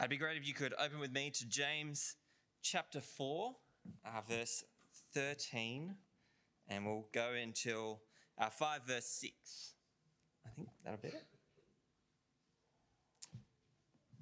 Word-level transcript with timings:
It'd 0.00 0.08
be 0.08 0.16
great 0.16 0.38
if 0.38 0.48
you 0.48 0.54
could 0.54 0.72
open 0.82 0.98
with 0.98 1.12
me 1.12 1.28
to 1.28 1.46
James 1.46 2.16
chapter 2.62 3.02
4, 3.02 3.54
uh, 4.06 4.08
verse 4.26 4.64
13, 5.12 5.94
and 6.68 6.86
we'll 6.86 7.06
go 7.12 7.32
until 7.34 8.00
uh, 8.38 8.48
5, 8.48 8.86
verse 8.86 9.04
6. 9.04 9.74
I 10.46 10.48
think 10.56 10.68
that'll 10.82 10.98
be 11.00 11.08
it. 11.08 11.26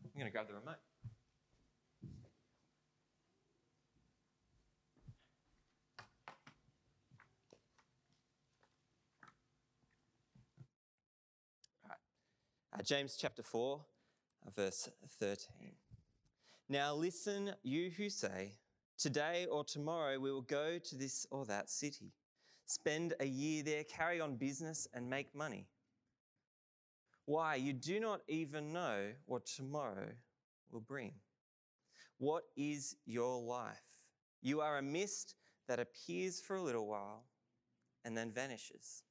I'm 0.02 0.20
going 0.20 0.27
to 0.27 0.32
grab 0.32 0.48
the 0.48 0.54
remote. 0.54 0.75
Uh, 11.88 12.82
James 12.82 13.16
chapter 13.16 13.45
4, 13.45 13.79
uh, 13.79 13.97
verse 14.54 14.88
13. 15.20 15.72
Now 16.68 16.94
listen, 16.94 17.52
you 17.62 17.90
who 17.90 18.08
say, 18.11 18.52
Today 18.98 19.46
or 19.50 19.62
tomorrow 19.62 20.18
we 20.18 20.32
will 20.32 20.43
go 20.43 20.79
to 20.79 20.96
this 20.96 21.25
or 21.30 21.46
that 21.46 21.70
city, 21.70 22.12
spend 22.66 23.14
a 23.20 23.25
year 23.25 23.62
there, 23.62 23.84
carry 23.84 24.20
on 24.20 24.34
business, 24.34 24.89
and 24.92 25.08
make 25.08 25.32
money. 25.34 25.68
Why? 27.26 27.54
You 27.54 27.72
do 27.72 28.00
not 28.00 28.22
even 28.26 28.72
know 28.72 29.11
what 29.26 29.46
tomorrow 29.46 30.08
will 30.72 30.80
bring. 30.80 31.12
What 32.19 32.42
is 32.56 32.97
your 33.06 33.41
life? 33.41 33.77
You 34.42 34.61
are 34.61 34.78
a 34.78 34.83
mist 34.83 35.36
that 35.69 35.78
appears 35.78 36.41
for 36.41 36.56
a 36.56 36.62
little 36.62 36.89
while 36.89 37.25
and 38.05 38.17
then 38.17 38.33
vanishes. 38.33 39.05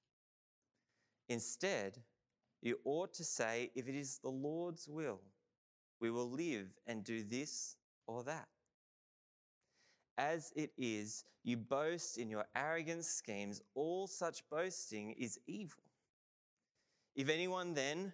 Instead, 1.30 2.00
you 2.62 2.80
ought 2.86 3.14
to 3.14 3.24
say, 3.24 3.72
if 3.76 3.88
it 3.88 3.96
is 3.96 4.20
the 4.20 4.30
Lord's 4.30 4.88
will, 4.88 5.22
we 6.00 6.12
will 6.12 6.30
live 6.30 6.68
and 6.86 7.04
do 7.04 7.24
this 7.24 7.76
or 8.08 8.24
that. 8.24 8.48
As 10.18 10.52
it 10.56 10.72
is, 10.78 11.24
you 11.44 11.58
boast 11.58 12.18
in 12.18 12.30
your 12.30 12.46
arrogant 12.56 13.06
schemes. 13.06 13.62
All 13.76 14.08
such 14.08 14.44
boasting 14.50 15.12
is 15.12 15.40
evil. 15.48 15.84
If 17.16 17.30
anyone 17.30 17.74
then 17.74 18.14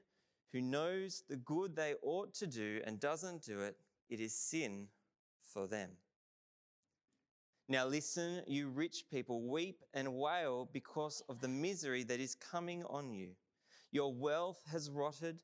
who 0.52 0.62
knows 0.62 1.24
the 1.30 1.38
good 1.38 1.76
they 1.76 1.96
ought 2.04 2.34
to 2.36 2.48
do 2.48 2.82
and 2.86 3.00
doesn't 3.00 3.44
do 3.44 3.62
it, 3.62 3.76
it 4.10 4.20
is 4.20 4.36
sin 4.36 4.88
for 5.42 5.68
them. 5.68 5.90
Now 7.70 7.88
listen, 7.88 8.44
you 8.46 8.70
rich 8.70 9.06
people, 9.10 9.42
weep 9.50 9.82
and 9.94 10.16
wail 10.16 10.70
because 10.72 11.24
of 11.30 11.40
the 11.40 11.48
misery 11.48 12.04
that 12.04 12.20
is 12.20 12.36
coming 12.36 12.84
on 12.86 13.10
you. 13.10 13.30
Your 13.94 14.12
wealth 14.12 14.60
has 14.72 14.90
rotted, 14.90 15.38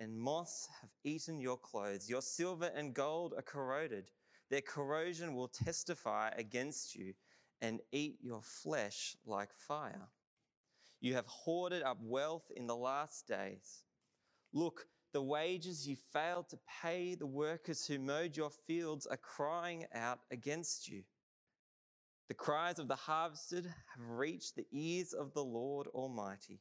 and 0.00 0.14
moths 0.14 0.68
have 0.82 0.90
eaten 1.02 1.40
your 1.40 1.56
clothes. 1.56 2.10
Your 2.10 2.20
silver 2.20 2.70
and 2.76 2.92
gold 2.92 3.32
are 3.34 3.42
corroded. 3.42 4.10
Their 4.50 4.60
corrosion 4.60 5.34
will 5.34 5.48
testify 5.48 6.28
against 6.36 6.94
you 6.94 7.14
and 7.62 7.80
eat 7.90 8.18
your 8.20 8.42
flesh 8.42 9.16
like 9.24 9.54
fire. 9.54 10.08
You 11.00 11.14
have 11.14 11.24
hoarded 11.26 11.82
up 11.82 11.96
wealth 12.02 12.52
in 12.54 12.66
the 12.66 12.76
last 12.76 13.26
days. 13.26 13.82
Look, 14.52 14.84
the 15.14 15.22
wages 15.22 15.88
you 15.88 15.96
failed 16.12 16.50
to 16.50 16.58
pay 16.82 17.14
the 17.14 17.26
workers 17.26 17.86
who 17.86 17.98
mowed 17.98 18.36
your 18.36 18.50
fields 18.50 19.06
are 19.06 19.16
crying 19.16 19.86
out 19.94 20.18
against 20.30 20.86
you. 20.86 21.02
The 22.28 22.34
cries 22.34 22.78
of 22.78 22.88
the 22.88 22.96
harvested 22.96 23.64
have 23.64 24.10
reached 24.10 24.56
the 24.56 24.66
ears 24.70 25.14
of 25.14 25.32
the 25.32 25.42
Lord 25.42 25.86
Almighty. 25.88 26.60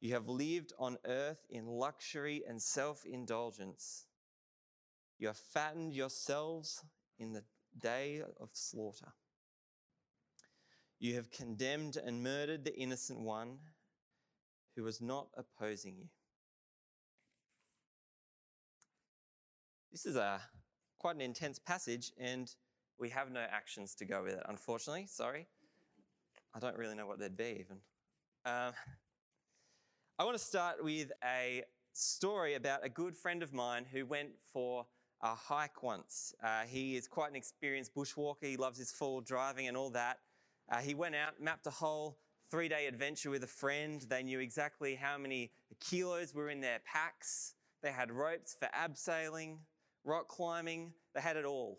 You 0.00 0.14
have 0.14 0.28
lived 0.28 0.72
on 0.78 0.96
earth 1.04 1.44
in 1.50 1.66
luxury 1.66 2.42
and 2.48 2.60
self 2.60 3.04
indulgence. 3.04 4.06
You 5.18 5.26
have 5.26 5.36
fattened 5.36 5.92
yourselves 5.92 6.82
in 7.18 7.34
the 7.34 7.44
day 7.78 8.22
of 8.40 8.48
slaughter. 8.54 9.12
You 10.98 11.14
have 11.16 11.30
condemned 11.30 11.96
and 11.96 12.22
murdered 12.22 12.64
the 12.64 12.74
innocent 12.76 13.20
one 13.20 13.58
who 14.74 14.84
was 14.84 15.00
not 15.02 15.28
opposing 15.36 15.96
you. 15.98 16.08
This 19.92 20.06
is 20.06 20.16
a 20.16 20.40
quite 20.98 21.16
an 21.16 21.20
intense 21.20 21.58
passage, 21.58 22.12
and 22.18 22.54
we 22.98 23.10
have 23.10 23.30
no 23.30 23.40
actions 23.40 23.94
to 23.96 24.04
go 24.04 24.22
with 24.22 24.34
it, 24.34 24.42
unfortunately. 24.48 25.06
Sorry. 25.08 25.46
I 26.54 26.58
don't 26.58 26.76
really 26.76 26.94
know 26.94 27.06
what 27.06 27.18
they'd 27.18 27.36
be, 27.36 27.58
even. 27.60 27.78
Um, 28.44 28.72
I 30.20 30.24
want 30.24 30.36
to 30.36 30.44
start 30.44 30.84
with 30.84 31.12
a 31.24 31.64
story 31.94 32.52
about 32.52 32.84
a 32.84 32.90
good 32.90 33.16
friend 33.16 33.42
of 33.42 33.54
mine 33.54 33.86
who 33.90 34.04
went 34.04 34.28
for 34.52 34.84
a 35.22 35.34
hike 35.34 35.82
once. 35.82 36.34
Uh, 36.44 36.64
he 36.68 36.94
is 36.94 37.08
quite 37.08 37.30
an 37.30 37.36
experienced 37.36 37.94
bushwalker. 37.94 38.44
He 38.44 38.58
loves 38.58 38.78
his 38.78 38.92
full 38.92 39.22
driving 39.22 39.66
and 39.66 39.78
all 39.78 39.88
that. 39.92 40.18
Uh, 40.70 40.80
he 40.80 40.92
went 40.92 41.14
out, 41.14 41.40
mapped 41.40 41.66
a 41.68 41.70
whole 41.70 42.18
three 42.50 42.68
day 42.68 42.86
adventure 42.86 43.30
with 43.30 43.44
a 43.44 43.46
friend. 43.46 44.04
They 44.10 44.22
knew 44.22 44.40
exactly 44.40 44.94
how 44.94 45.16
many 45.16 45.52
kilos 45.80 46.34
were 46.34 46.50
in 46.50 46.60
their 46.60 46.80
packs. 46.84 47.54
They 47.82 47.90
had 47.90 48.10
ropes 48.10 48.54
for 48.60 48.68
abseiling, 48.78 49.56
rock 50.04 50.28
climbing, 50.28 50.92
they 51.14 51.22
had 51.22 51.38
it 51.38 51.46
all. 51.46 51.78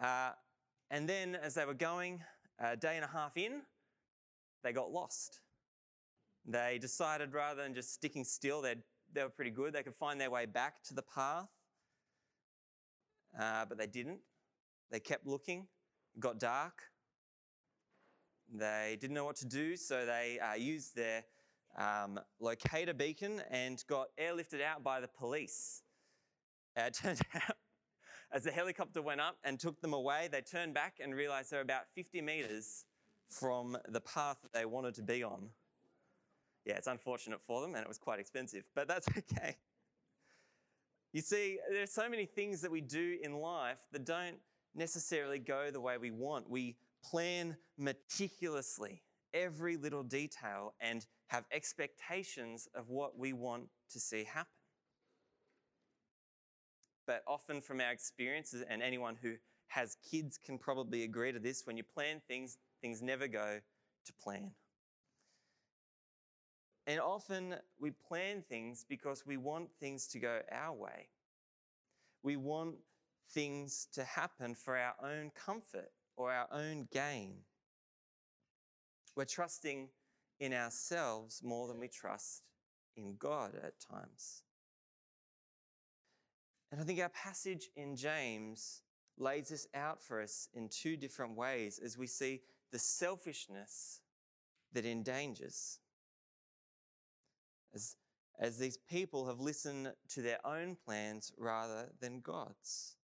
Uh, 0.00 0.30
and 0.92 1.08
then, 1.08 1.34
as 1.34 1.54
they 1.54 1.64
were 1.64 1.74
going, 1.74 2.22
a 2.60 2.76
day 2.76 2.94
and 2.94 3.04
a 3.04 3.08
half 3.08 3.36
in, 3.36 3.62
they 4.62 4.72
got 4.72 4.92
lost. 4.92 5.40
They 6.46 6.78
decided 6.80 7.32
rather 7.32 7.62
than 7.62 7.74
just 7.74 7.92
sticking 7.92 8.24
still, 8.24 8.62
they 8.62 8.76
were 9.22 9.28
pretty 9.28 9.50
good. 9.50 9.72
They 9.72 9.82
could 9.82 9.96
find 9.96 10.20
their 10.20 10.30
way 10.30 10.46
back 10.46 10.82
to 10.84 10.94
the 10.94 11.02
path, 11.02 11.48
uh, 13.38 13.64
but 13.68 13.78
they 13.78 13.86
didn't. 13.86 14.20
They 14.90 15.00
kept 15.00 15.26
looking. 15.26 15.66
It 16.14 16.20
got 16.20 16.38
dark. 16.38 16.82
They 18.52 18.96
didn't 19.00 19.14
know 19.14 19.24
what 19.24 19.36
to 19.36 19.46
do, 19.46 19.76
so 19.76 20.06
they 20.06 20.38
uh, 20.38 20.54
used 20.54 20.94
their 20.94 21.24
um, 21.76 22.20
locator 22.38 22.94
beacon 22.94 23.42
and 23.50 23.82
got 23.88 24.08
airlifted 24.20 24.62
out 24.62 24.84
by 24.84 25.00
the 25.00 25.08
police. 25.08 25.82
Uh, 26.76 26.82
it 26.86 26.94
turned 26.94 27.20
out, 27.34 27.56
as 28.32 28.44
the 28.44 28.52
helicopter 28.52 29.02
went 29.02 29.20
up 29.20 29.36
and 29.42 29.58
took 29.58 29.80
them 29.80 29.92
away, 29.92 30.28
they 30.30 30.42
turned 30.42 30.74
back 30.74 31.00
and 31.02 31.14
realized 31.14 31.50
they 31.50 31.56
were 31.56 31.62
about 31.62 31.88
50 31.94 32.20
meters 32.22 32.84
from 33.28 33.76
the 33.88 34.00
path 34.00 34.38
they 34.52 34.64
wanted 34.64 34.94
to 34.94 35.02
be 35.02 35.24
on. 35.24 35.48
Yeah, 36.66 36.74
it's 36.74 36.88
unfortunate 36.88 37.40
for 37.40 37.62
them 37.62 37.74
and 37.74 37.82
it 37.82 37.88
was 37.88 37.96
quite 37.96 38.18
expensive, 38.18 38.64
but 38.74 38.88
that's 38.88 39.08
okay. 39.18 39.56
You 41.12 41.22
see, 41.22 41.58
there's 41.70 41.92
so 41.92 42.10
many 42.10 42.26
things 42.26 42.60
that 42.60 42.70
we 42.70 42.80
do 42.82 43.16
in 43.22 43.34
life 43.34 43.78
that 43.92 44.04
don't 44.04 44.36
necessarily 44.74 45.38
go 45.38 45.70
the 45.70 45.80
way 45.80 45.96
we 45.96 46.10
want. 46.10 46.50
We 46.50 46.76
plan 47.02 47.56
meticulously 47.78 49.02
every 49.32 49.76
little 49.76 50.02
detail 50.02 50.74
and 50.80 51.06
have 51.28 51.44
expectations 51.52 52.68
of 52.74 52.90
what 52.90 53.16
we 53.16 53.32
want 53.32 53.68
to 53.92 54.00
see 54.00 54.24
happen. 54.24 54.50
But 57.06 57.22
often, 57.28 57.60
from 57.60 57.80
our 57.80 57.92
experiences, 57.92 58.64
and 58.68 58.82
anyone 58.82 59.16
who 59.22 59.34
has 59.68 59.96
kids 60.10 60.38
can 60.44 60.58
probably 60.58 61.04
agree 61.04 61.30
to 61.30 61.38
this 61.38 61.64
when 61.64 61.76
you 61.76 61.84
plan 61.84 62.20
things, 62.26 62.58
things 62.82 63.00
never 63.00 63.28
go 63.28 63.60
to 64.06 64.12
plan. 64.14 64.50
And 66.86 67.00
often 67.00 67.56
we 67.80 67.90
plan 67.90 68.42
things 68.48 68.84
because 68.88 69.26
we 69.26 69.36
want 69.36 69.68
things 69.80 70.06
to 70.08 70.18
go 70.18 70.40
our 70.52 70.72
way. 70.72 71.08
We 72.22 72.36
want 72.36 72.76
things 73.30 73.88
to 73.92 74.04
happen 74.04 74.54
for 74.54 74.76
our 74.76 74.94
own 75.02 75.32
comfort 75.34 75.90
or 76.16 76.32
our 76.32 76.46
own 76.52 76.86
gain. 76.92 77.38
We're 79.16 79.24
trusting 79.24 79.88
in 80.38 80.52
ourselves 80.52 81.42
more 81.42 81.66
than 81.66 81.80
we 81.80 81.88
trust 81.88 82.42
in 82.96 83.16
God 83.18 83.54
at 83.54 83.80
times. 83.80 84.42
And 86.70 86.80
I 86.80 86.84
think 86.84 87.00
our 87.00 87.08
passage 87.08 87.70
in 87.76 87.96
James 87.96 88.82
lays 89.18 89.48
this 89.48 89.66
out 89.74 90.02
for 90.02 90.20
us 90.20 90.48
in 90.52 90.68
two 90.68 90.96
different 90.96 91.36
ways 91.36 91.80
as 91.82 91.96
we 91.96 92.06
see 92.06 92.42
the 92.70 92.78
selfishness 92.78 94.00
that 94.72 94.84
endangers. 94.84 95.78
As, 97.76 97.96
as 98.40 98.56
these 98.56 98.78
people 98.78 99.26
have 99.26 99.38
listened 99.38 99.92
to 100.08 100.22
their 100.22 100.44
own 100.46 100.78
plans 100.82 101.30
rather 101.36 101.90
than 102.00 102.20
God's. 102.20 102.96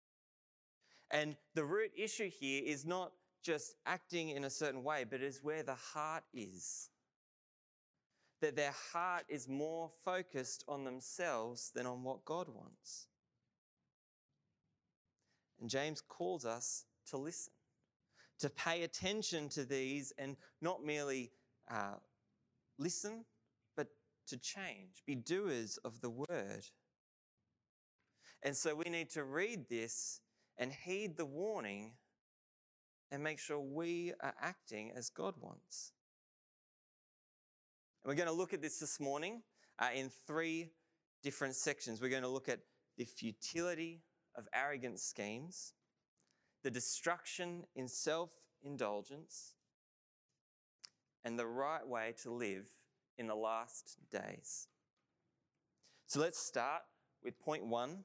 And 1.11 1.35
the 1.55 1.65
root 1.65 1.91
issue 1.95 2.29
here 2.29 2.63
is 2.65 2.85
not 2.85 3.11
just 3.43 3.75
acting 3.85 4.29
in 4.29 4.45
a 4.45 4.49
certain 4.49 4.81
way, 4.81 5.03
but 5.03 5.21
is 5.21 5.43
where 5.43 5.61
the 5.61 5.75
heart 5.75 6.23
is. 6.33 6.89
That 8.39 8.55
their 8.55 8.73
heart 8.93 9.25
is 9.27 9.49
more 9.49 9.89
focused 10.05 10.63
on 10.69 10.85
themselves 10.85 11.71
than 11.75 11.85
on 11.85 12.03
what 12.03 12.23
God 12.23 12.47
wants. 12.47 13.07
And 15.59 15.69
James 15.69 16.01
calls 16.01 16.45
us 16.45 16.85
to 17.09 17.17
listen, 17.17 17.51
to 18.39 18.49
pay 18.49 18.83
attention 18.83 19.49
to 19.49 19.65
these 19.65 20.13
and 20.17 20.37
not 20.61 20.83
merely 20.83 21.31
uh, 21.69 21.95
listen, 22.79 23.25
to 24.31 24.37
change, 24.37 25.03
be 25.05 25.13
doers 25.13 25.77
of 25.83 25.99
the 25.99 26.09
word. 26.09 26.65
And 28.43 28.55
so 28.55 28.73
we 28.73 28.85
need 28.89 29.09
to 29.11 29.23
read 29.23 29.67
this 29.69 30.21
and 30.57 30.71
heed 30.71 31.17
the 31.17 31.25
warning 31.25 31.91
and 33.11 33.21
make 33.21 33.39
sure 33.39 33.59
we 33.59 34.13
are 34.23 34.33
acting 34.41 34.93
as 34.95 35.09
God 35.09 35.35
wants. 35.39 35.91
And 38.03 38.09
we're 38.09 38.15
going 38.15 38.29
to 38.29 38.33
look 38.33 38.53
at 38.53 38.61
this 38.61 38.79
this 38.79 39.01
morning 39.01 39.41
uh, 39.79 39.89
in 39.93 40.09
three 40.25 40.71
different 41.23 41.55
sections. 41.55 42.01
We're 42.01 42.09
going 42.09 42.23
to 42.23 42.29
look 42.29 42.47
at 42.47 42.59
the 42.97 43.03
futility 43.03 44.01
of 44.37 44.47
arrogant 44.55 45.01
schemes, 45.01 45.73
the 46.63 46.71
destruction 46.71 47.65
in 47.75 47.89
self 47.89 48.31
indulgence, 48.63 49.55
and 51.25 51.37
the 51.37 51.45
right 51.45 51.85
way 51.85 52.13
to 52.23 52.31
live 52.31 52.65
in 53.21 53.27
the 53.27 53.35
last 53.35 53.97
days. 54.11 54.67
So 56.07 56.19
let's 56.19 56.39
start 56.39 56.81
with 57.23 57.39
point 57.39 57.63
one. 57.63 57.99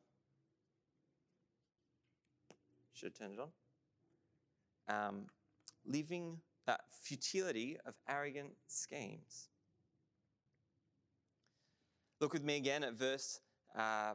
Should 2.93 3.17
turn 3.19 3.33
it 3.33 3.39
on. 3.41 5.09
Um, 5.09 5.27
living 5.87 6.37
uh, 6.69 6.77
futility 7.03 7.79
of 7.87 7.95
arrogant 8.07 8.53
schemes. 8.69 9.49
Look 12.21 12.35
with 12.35 12.45
me 12.45 12.57
again 12.57 12.85
at 12.85 12.95
verse 12.95 13.41
uh, 13.77 14.13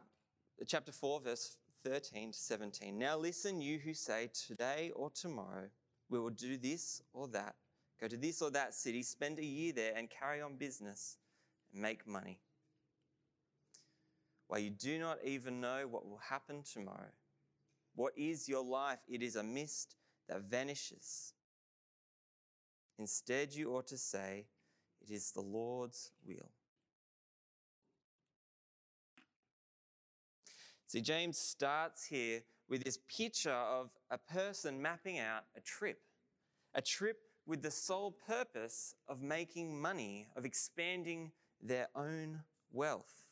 chapter 0.68 0.92
4, 0.92 1.22
verse 1.22 1.58
13 1.84 2.32
to 2.32 2.38
17. 2.38 2.98
Now 2.98 3.18
listen, 3.18 3.60
you 3.60 3.80
who 3.80 3.96
say, 3.96 4.30
Today 4.48 4.92
or 4.96 5.10
tomorrow 5.10 5.68
we 6.10 6.20
will 6.20 6.30
do 6.30 6.58
this 6.58 7.02
or 7.12 7.28
that, 7.30 7.56
go 8.02 8.08
to 8.08 8.18
this 8.18 8.42
or 8.42 8.50
that 8.52 8.74
city, 8.74 9.04
spend 9.04 9.38
a 9.40 9.46
year 9.46 9.72
there, 9.72 9.94
and 9.96 10.10
carry 10.10 10.42
on 10.42 10.56
business 10.56 11.18
and 11.72 11.82
make 11.82 12.08
money. 12.08 12.40
While 14.48 14.60
you 14.60 14.72
do 14.72 15.00
not 15.00 15.20
even 15.24 15.62
know 15.62 15.86
what 15.90 16.06
will 16.06 16.18
happen 16.18 16.64
tomorrow. 16.64 17.12
What 17.96 18.14
is 18.18 18.50
your 18.50 18.64
life? 18.64 19.00
It 19.08 19.22
is 19.22 19.36
a 19.36 19.44
mist 19.44 19.96
that 20.28 20.42
vanishes. 20.42 21.34
Instead, 22.98 23.54
you 23.54 23.74
ought 23.76 23.88
to 23.88 23.98
say, 23.98 24.46
It 25.02 25.12
is 25.14 25.32
the 25.32 25.42
Lord's 25.42 26.12
will. 26.26 26.50
See, 30.88 31.02
James 31.02 31.38
starts 31.38 32.06
here 32.06 32.42
with 32.68 32.84
this 32.84 33.00
picture 33.08 33.52
of 33.52 33.92
a 34.10 34.18
person 34.18 34.82
mapping 34.82 35.20
out 35.20 35.44
a 35.56 35.62
trip, 35.62 36.02
a 36.74 36.82
trip 36.82 37.18
with 37.52 37.62
the 37.62 37.70
sole 37.70 38.16
purpose 38.26 38.96
of 39.10 39.22
making 39.22 39.78
money, 39.78 40.26
of 40.38 40.46
expanding 40.46 41.34
their 41.62 41.90
own 41.98 42.40
wealth. 42.72 43.26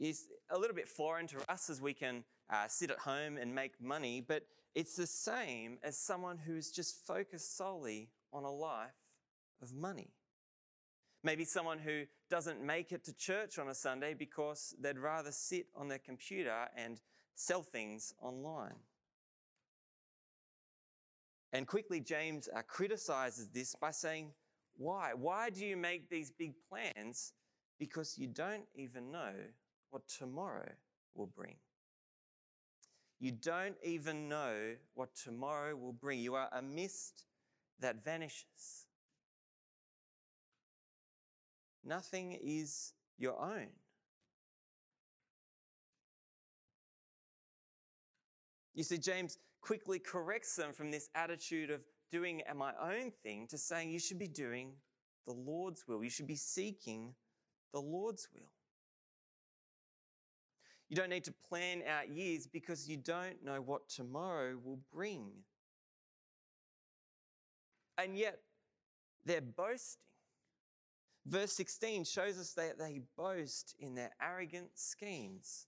Is 0.00 0.26
a 0.50 0.58
little 0.58 0.74
bit 0.74 0.88
foreign 0.88 1.28
to 1.28 1.36
us 1.48 1.70
as 1.70 1.80
we 1.80 1.94
can 1.94 2.24
uh, 2.50 2.66
sit 2.66 2.90
at 2.90 2.98
home 2.98 3.36
and 3.36 3.54
make 3.54 3.80
money, 3.80 4.20
but 4.20 4.42
it's 4.74 4.96
the 4.96 5.06
same 5.06 5.78
as 5.84 5.96
someone 5.96 6.36
who's 6.36 6.72
just 6.72 7.06
focused 7.06 7.56
solely 7.56 8.08
on 8.32 8.42
a 8.42 8.50
life 8.50 8.90
of 9.62 9.72
money. 9.72 10.10
Maybe 11.22 11.44
someone 11.44 11.78
who 11.78 12.06
doesn't 12.28 12.60
make 12.60 12.90
it 12.90 13.04
to 13.04 13.12
church 13.12 13.56
on 13.60 13.68
a 13.68 13.74
Sunday 13.74 14.14
because 14.14 14.74
they'd 14.80 14.98
rather 14.98 15.30
sit 15.30 15.66
on 15.76 15.86
their 15.86 16.00
computer 16.00 16.66
and 16.76 17.00
sell 17.36 17.62
things 17.62 18.12
online. 18.20 18.80
And 21.52 21.66
quickly, 21.66 22.00
James 22.00 22.48
uh, 22.54 22.62
criticizes 22.62 23.48
this 23.48 23.74
by 23.74 23.90
saying, 23.90 24.32
Why? 24.76 25.12
Why 25.14 25.50
do 25.50 25.64
you 25.64 25.76
make 25.76 26.10
these 26.10 26.30
big 26.30 26.52
plans? 26.68 27.32
Because 27.78 28.18
you 28.18 28.26
don't 28.26 28.64
even 28.74 29.10
know 29.10 29.32
what 29.90 30.02
tomorrow 30.08 30.68
will 31.14 31.30
bring. 31.34 31.56
You 33.20 33.32
don't 33.32 33.76
even 33.82 34.28
know 34.28 34.74
what 34.94 35.14
tomorrow 35.14 35.74
will 35.74 35.92
bring. 35.92 36.20
You 36.20 36.34
are 36.34 36.48
a 36.52 36.62
mist 36.62 37.24
that 37.80 38.04
vanishes. 38.04 38.86
Nothing 41.84 42.38
is 42.42 42.92
your 43.16 43.40
own. 43.40 43.68
You 48.74 48.84
see, 48.84 48.98
James 48.98 49.38
quickly 49.68 49.98
corrects 49.98 50.56
them 50.56 50.72
from 50.72 50.90
this 50.90 51.10
attitude 51.14 51.68
of 51.70 51.82
doing 52.10 52.40
my 52.56 52.72
own 52.82 53.12
thing 53.22 53.46
to 53.46 53.58
saying 53.58 53.90
you 53.90 53.98
should 53.98 54.18
be 54.18 54.26
doing 54.26 54.72
the 55.26 55.32
Lord's 55.34 55.86
will. 55.86 56.02
You 56.02 56.08
should 56.08 56.26
be 56.26 56.36
seeking 56.36 57.12
the 57.74 57.78
Lord's 57.78 58.26
will. 58.32 58.48
You 60.88 60.96
don't 60.96 61.10
need 61.10 61.24
to 61.24 61.34
plan 61.50 61.82
out 61.86 62.08
years 62.08 62.46
because 62.46 62.88
you 62.88 62.96
don't 62.96 63.44
know 63.44 63.60
what 63.60 63.90
tomorrow 63.90 64.56
will 64.64 64.80
bring. 64.90 65.32
And 67.98 68.16
yet, 68.16 68.38
they're 69.26 69.42
boasting. 69.42 70.00
Verse 71.26 71.52
16 71.52 72.04
shows 72.04 72.38
us 72.38 72.54
that 72.54 72.78
they 72.78 73.02
boast 73.18 73.74
in 73.78 73.94
their 73.94 74.12
arrogant 74.22 74.70
schemes. 74.76 75.66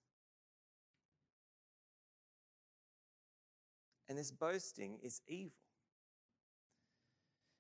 And 4.11 4.19
this 4.19 4.33
boasting 4.33 4.99
is 5.05 5.21
evil. 5.29 5.53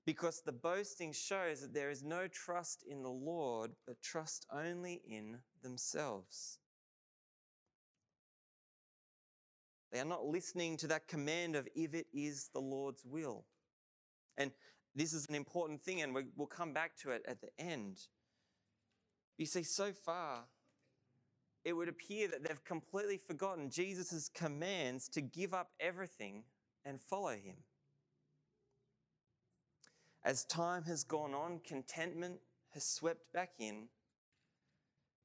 Because 0.04 0.42
the 0.44 0.50
boasting 0.50 1.12
shows 1.12 1.60
that 1.60 1.72
there 1.72 1.90
is 1.90 2.02
no 2.02 2.26
trust 2.26 2.82
in 2.90 3.04
the 3.04 3.08
Lord, 3.08 3.70
but 3.86 4.02
trust 4.02 4.46
only 4.52 5.00
in 5.08 5.38
themselves. 5.62 6.58
They 9.92 10.00
are 10.00 10.04
not 10.04 10.26
listening 10.26 10.76
to 10.78 10.88
that 10.88 11.06
command 11.06 11.54
of 11.54 11.68
if 11.76 11.94
it 11.94 12.06
is 12.12 12.50
the 12.52 12.60
Lord's 12.60 13.04
will. 13.04 13.44
And 14.36 14.50
this 14.96 15.12
is 15.12 15.28
an 15.28 15.36
important 15.36 15.80
thing, 15.80 16.02
and 16.02 16.12
we'll 16.36 16.48
come 16.48 16.72
back 16.72 16.96
to 17.02 17.10
it 17.10 17.22
at 17.28 17.40
the 17.40 17.50
end. 17.60 18.00
You 19.38 19.46
see, 19.46 19.62
so 19.62 19.92
far, 19.92 20.46
it 21.64 21.74
would 21.74 21.88
appear 21.88 22.28
that 22.28 22.42
they've 22.42 22.64
completely 22.64 23.18
forgotten 23.18 23.70
Jesus' 23.70 24.30
commands 24.32 25.08
to 25.08 25.20
give 25.20 25.52
up 25.52 25.70
everything 25.78 26.44
and 26.84 27.00
follow 27.00 27.34
him. 27.34 27.56
As 30.24 30.44
time 30.44 30.84
has 30.84 31.04
gone 31.04 31.34
on, 31.34 31.60
contentment 31.64 32.40
has 32.72 32.84
swept 32.84 33.32
back 33.32 33.52
in. 33.58 33.88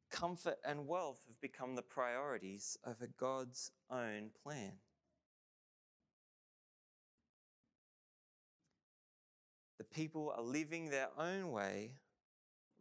Comfort 0.09 0.57
and 0.65 0.87
wealth 0.87 1.23
have 1.27 1.39
become 1.41 1.75
the 1.75 1.81
priorities 1.81 2.77
over 2.85 3.07
God's 3.17 3.71
own 3.89 4.29
plan. 4.43 4.73
The 9.77 9.83
people 9.83 10.33
are 10.35 10.43
living 10.43 10.89
their 10.89 11.09
own 11.17 11.51
way 11.51 11.95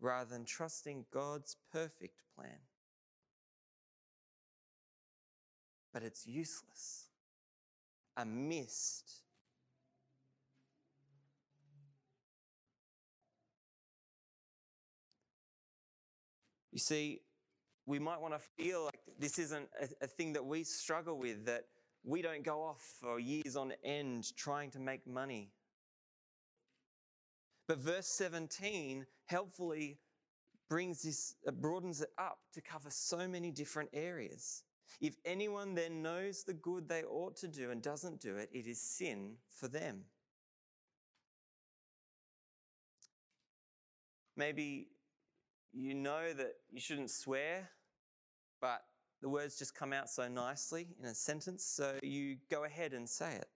rather 0.00 0.30
than 0.30 0.44
trusting 0.44 1.06
God's 1.12 1.56
perfect 1.72 2.22
plan. 2.36 2.58
But 5.94 6.02
it's 6.02 6.26
useless, 6.26 7.06
a 8.18 8.26
mist. 8.26 9.22
You 16.72 16.80
see, 16.80 17.20
we 17.86 17.98
might 17.98 18.20
want 18.20 18.34
to 18.34 18.40
feel 18.62 18.84
like 18.84 19.00
this 19.18 19.38
isn't 19.38 19.68
a, 19.80 19.88
a, 20.04 20.06
thing 20.08 20.32
that 20.34 20.44
we 20.44 20.64
struggle 20.64 21.16
with, 21.16 21.46
that 21.46 21.66
we 22.02 22.20
don't 22.20 22.42
go 22.42 22.60
off 22.60 22.82
for 23.00 23.18
years 23.18 23.54
on 23.54 23.72
end 23.84 24.36
trying 24.36 24.72
to 24.72 24.80
make 24.80 25.06
money 25.06 25.52
but 27.66 27.78
verse 27.78 28.06
17 28.06 29.06
helpfully 29.26 29.98
brings 30.68 31.02
this, 31.02 31.34
uh, 31.46 31.50
broadens 31.50 32.02
it 32.02 32.10
up 32.18 32.38
to 32.52 32.60
cover 32.60 32.90
so 32.90 33.26
many 33.26 33.50
different 33.50 33.88
areas. 33.92 34.64
If 35.00 35.16
anyone 35.24 35.74
then 35.74 36.02
knows 36.02 36.44
the 36.44 36.54
good 36.54 36.88
they 36.88 37.02
ought 37.04 37.36
to 37.36 37.48
do 37.48 37.70
and 37.70 37.82
doesn't 37.82 38.20
do 38.20 38.36
it, 38.36 38.48
it 38.52 38.66
is 38.66 38.80
sin 38.80 39.34
for 39.50 39.68
them. 39.68 40.04
Maybe 44.36 44.88
you 45.72 45.94
know 45.94 46.32
that 46.32 46.54
you 46.70 46.80
shouldn't 46.80 47.10
swear, 47.10 47.70
but 48.60 48.82
the 49.20 49.28
words 49.28 49.58
just 49.58 49.74
come 49.74 49.92
out 49.92 50.10
so 50.10 50.28
nicely 50.28 50.88
in 50.98 51.06
a 51.06 51.14
sentence, 51.14 51.64
so 51.64 51.98
you 52.02 52.36
go 52.50 52.64
ahead 52.64 52.92
and 52.92 53.08
say 53.08 53.34
it. 53.34 53.48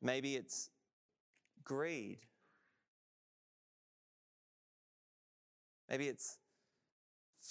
Maybe 0.00 0.34
it's 0.34 0.70
greed. 1.64 2.18
Maybe 5.88 6.08
it's 6.08 6.38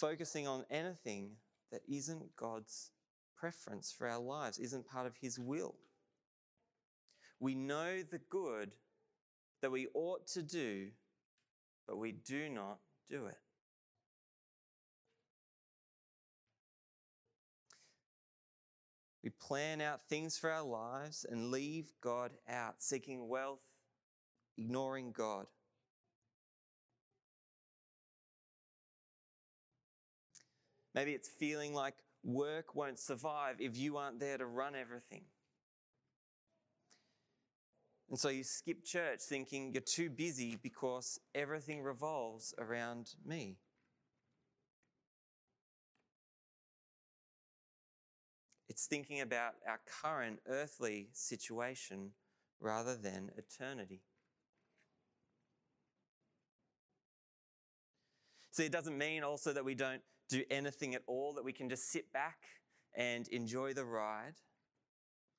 focusing 0.02 0.48
on 0.48 0.66
anything 0.72 1.30
that 1.72 1.82
isn't 1.88 2.36
God's 2.36 2.90
preference 3.38 3.94
for 3.96 4.08
our 4.08 4.20
lives, 4.20 4.58
isn't 4.58 4.88
part 4.88 5.06
of 5.06 5.16
His 5.22 5.38
will. 5.38 5.76
We 7.40 7.54
know 7.54 8.02
the 8.02 8.20
good 8.30 8.74
that 9.62 9.72
we 9.72 9.88
ought 9.94 10.26
to 10.30 10.42
do, 10.42 10.88
but 11.88 11.98
we 11.98 12.14
do 12.14 12.50
not 12.50 12.80
do 13.10 13.28
it. 13.28 13.38
We 19.24 19.30
plan 19.30 19.82
out 19.82 20.02
things 20.04 20.36
for 20.36 20.50
our 20.50 20.64
lives 20.64 21.28
and 21.30 21.52
leave 21.52 21.92
God 22.02 22.32
out, 22.50 22.76
seeking 22.80 23.28
wealth, 23.28 23.62
ignoring 24.58 25.12
God. 25.12 25.46
Maybe 30.94 31.12
it's 31.14 31.30
feeling 31.30 31.74
like 31.74 31.96
work 32.24 32.76
won't 32.76 33.00
survive 33.00 33.56
if 33.60 33.78
you 33.78 33.98
aren't 33.98 34.20
there 34.20 34.38
to 34.38 34.46
run 34.46 34.76
everything. 34.76 35.24
And 38.10 38.20
so 38.20 38.28
you 38.28 38.44
skip 38.44 38.84
church 38.84 39.22
thinking 39.22 39.72
you're 39.74 39.82
too 39.82 40.10
busy 40.10 40.58
because 40.62 41.18
everything 41.34 41.82
revolves 41.82 42.54
around 42.60 43.16
me. 43.26 43.56
It's 48.68 48.86
thinking 48.86 49.22
about 49.22 49.54
our 49.68 49.80
current 50.02 50.40
earthly 50.46 51.10
situation 51.14 52.12
rather 52.60 52.98
than 52.98 53.32
eternity. 53.38 54.02
See, 58.52 58.66
it 58.66 58.72
doesn't 58.72 58.98
mean 58.98 59.24
also 59.24 59.54
that 59.54 59.64
we 59.64 59.76
don't 59.76 60.02
do 60.38 60.44
anything 60.50 60.96
at 60.96 61.04
all, 61.08 61.34
that 61.34 61.44
we 61.44 61.54
can 61.54 61.70
just 61.70 61.92
sit 61.92 62.12
back 62.12 62.38
and 62.96 63.28
enjoy 63.30 63.74
the 63.74 63.86
ride, 63.86 64.36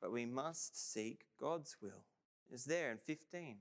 but 0.01 0.13
we 0.13 0.27
must 0.27 0.93
seek 0.93 1.25
God's 1.39 1.77
will 1.81 2.05
is 2.53 2.65
there 2.65 2.91
in 2.91 2.99
15. 2.99 3.57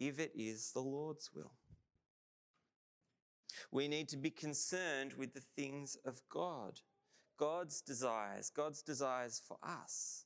If 0.00 0.18
it 0.18 0.32
is 0.34 0.72
the 0.72 0.80
Lord's 0.80 1.30
will, 1.34 1.52
we 3.70 3.86
need 3.86 4.08
to 4.08 4.16
be 4.16 4.30
concerned 4.30 5.12
with 5.14 5.34
the 5.34 5.40
things 5.40 5.96
of 6.04 6.20
God, 6.28 6.80
God's 7.38 7.80
desires, 7.80 8.50
God's 8.50 8.82
desires 8.82 9.40
for 9.46 9.56
us. 9.62 10.24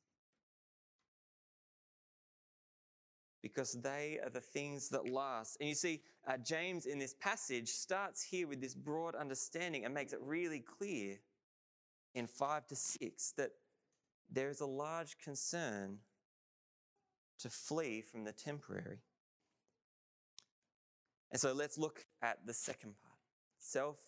Because 3.43 3.73
they 3.81 4.19
are 4.23 4.31
the 4.31 4.41
things 4.41 4.89
that 4.89 5.09
last. 5.09 5.57
And 5.61 5.69
you 5.69 5.75
see, 5.75 6.03
uh, 6.27 6.37
James 6.39 6.87
in 6.87 6.99
this 6.99 7.15
passage 7.15 7.69
starts 7.69 8.23
here 8.23 8.49
with 8.49 8.61
this 8.61 8.75
broad 8.75 9.15
understanding 9.15 9.85
and 9.85 9.95
makes 9.95 10.13
it 10.13 10.21
really 10.23 10.61
clear 10.61 11.19
in 12.15 12.27
5 12.27 12.67
to 12.69 12.77
6 12.77 13.33
that 13.37 13.53
there 14.31 14.51
is 14.51 14.61
a 14.61 14.67
large 14.67 15.19
concern 15.19 15.99
to 17.39 17.49
flee 17.49 18.03
from 18.03 18.25
the 18.25 18.33
temporary. 18.33 18.99
And 21.31 21.41
so 21.41 21.53
let's 21.53 21.79
look 21.79 22.07
at 22.23 22.47
the 22.47 22.55
second 22.55 22.95
part 23.03 23.19
self 23.59 23.99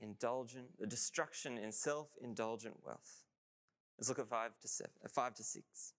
indulgent, 0.00 0.78
the 0.78 0.86
destruction 0.86 1.58
in 1.58 1.72
self 1.72 2.10
indulgent 2.20 2.76
wealth. 2.84 3.24
Let's 3.98 4.08
look 4.08 4.18
at 4.18 4.28
5 4.28 4.50
to, 4.60 4.68
seven, 4.68 4.92
uh, 5.04 5.08
5 5.08 5.34
to 5.36 5.42
6. 5.42 5.92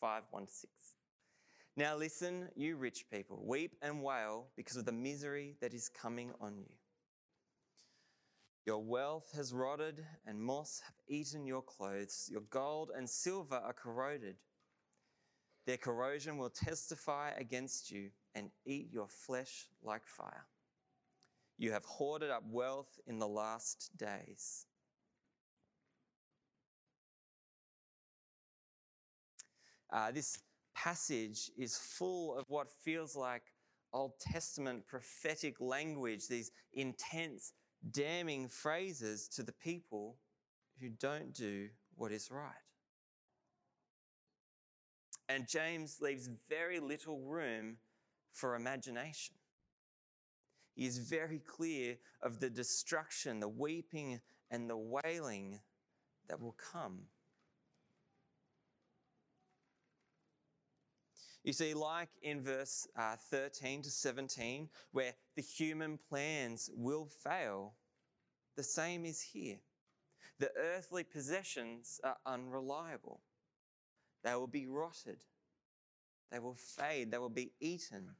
5, 0.00 0.22
1 0.30 0.46
to 0.46 0.52
6. 0.52 0.72
Now 1.76 1.96
listen, 1.96 2.48
you 2.54 2.76
rich 2.76 3.06
people, 3.10 3.42
weep 3.46 3.76
and 3.80 4.02
wail 4.02 4.48
because 4.56 4.76
of 4.76 4.84
the 4.84 4.92
misery 4.92 5.56
that 5.60 5.72
is 5.72 5.88
coming 5.88 6.32
on 6.40 6.58
you. 6.58 6.74
Your 8.66 8.82
wealth 8.82 9.32
has 9.34 9.52
rotted, 9.52 10.04
and 10.26 10.40
moths 10.40 10.82
have 10.84 10.94
eaten 11.08 11.46
your 11.46 11.62
clothes. 11.62 12.28
Your 12.30 12.42
gold 12.42 12.92
and 12.96 13.08
silver 13.08 13.56
are 13.56 13.72
corroded 13.72 14.36
their 15.66 15.76
corrosion 15.76 16.38
will 16.38 16.50
testify 16.50 17.30
against 17.36 17.90
you 17.90 18.10
and 18.34 18.50
eat 18.64 18.88
your 18.92 19.08
flesh 19.08 19.68
like 19.82 20.06
fire. 20.06 20.46
You 21.58 21.70
have 21.72 21.84
hoarded 21.84 22.30
up 22.30 22.42
wealth 22.50 22.98
in 23.06 23.18
the 23.18 23.28
last 23.28 23.90
days. 23.96 24.66
Uh, 29.92 30.10
this 30.10 30.38
passage 30.74 31.50
is 31.56 31.76
full 31.76 32.36
of 32.36 32.44
what 32.48 32.70
feels 32.70 33.16
like 33.16 33.42
Old 33.92 34.18
Testament 34.20 34.86
prophetic 34.86 35.60
language, 35.60 36.28
these 36.28 36.50
intense, 36.72 37.52
damning 37.90 38.48
phrases 38.48 39.28
to 39.28 39.42
the 39.42 39.52
people 39.52 40.16
who 40.80 40.88
don't 40.88 41.32
do 41.34 41.68
what 41.96 42.12
is 42.12 42.30
right. 42.30 42.52
And 45.28 45.48
James 45.48 45.98
leaves 46.00 46.28
very 46.48 46.80
little 46.80 47.20
room 47.20 47.76
for 48.32 48.54
imagination. 48.54 49.34
He 50.74 50.86
is 50.86 50.98
very 50.98 51.38
clear 51.38 51.96
of 52.22 52.40
the 52.40 52.50
destruction, 52.50 53.40
the 53.40 53.48
weeping, 53.48 54.20
and 54.50 54.68
the 54.68 54.76
wailing 54.76 55.60
that 56.28 56.40
will 56.40 56.56
come. 56.72 57.02
You 61.44 61.52
see, 61.52 61.74
like 61.74 62.10
in 62.22 62.40
verse 62.42 62.86
uh, 62.96 63.16
13 63.30 63.82
to 63.82 63.90
17, 63.90 64.68
where 64.92 65.14
the 65.34 65.42
human 65.42 65.98
plans 66.08 66.70
will 66.74 67.06
fail, 67.06 67.74
the 68.56 68.62
same 68.62 69.04
is 69.04 69.20
here. 69.20 69.58
The 70.38 70.50
earthly 70.56 71.04
possessions 71.04 72.00
are 72.04 72.16
unreliable. 72.26 73.20
They 74.22 74.34
will 74.34 74.46
be 74.46 74.66
rotted. 74.66 75.24
They 76.30 76.38
will 76.38 76.54
fade. 76.54 77.10
They 77.10 77.18
will 77.18 77.28
be 77.28 77.52
eaten. 77.60 78.10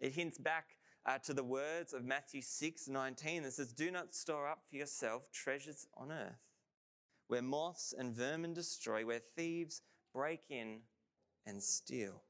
It 0.00 0.12
hints 0.12 0.38
back 0.38 0.76
uh, 1.06 1.18
to 1.18 1.34
the 1.34 1.44
words 1.44 1.92
of 1.92 2.04
Matthew 2.04 2.42
6 2.42 2.88
19 2.88 3.42
that 3.44 3.52
says, 3.52 3.72
Do 3.72 3.90
not 3.90 4.14
store 4.14 4.48
up 4.48 4.62
for 4.68 4.76
yourself 4.76 5.30
treasures 5.32 5.86
on 5.96 6.12
earth, 6.12 6.40
where 7.28 7.42
moths 7.42 7.94
and 7.96 8.14
vermin 8.14 8.52
destroy, 8.52 9.04
where 9.04 9.20
thieves 9.36 9.82
break 10.12 10.42
in 10.50 10.80
and 11.46 11.62
steal. 11.62 12.22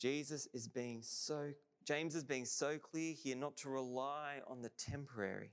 Jesus 0.00 0.46
is 0.54 0.68
being 0.68 1.02
so, 1.02 1.52
James 1.84 2.14
is 2.14 2.24
being 2.24 2.44
so 2.44 2.78
clear 2.78 3.12
here 3.12 3.36
not 3.36 3.56
to 3.58 3.68
rely 3.68 4.40
on 4.46 4.62
the 4.62 4.70
temporary, 4.78 5.52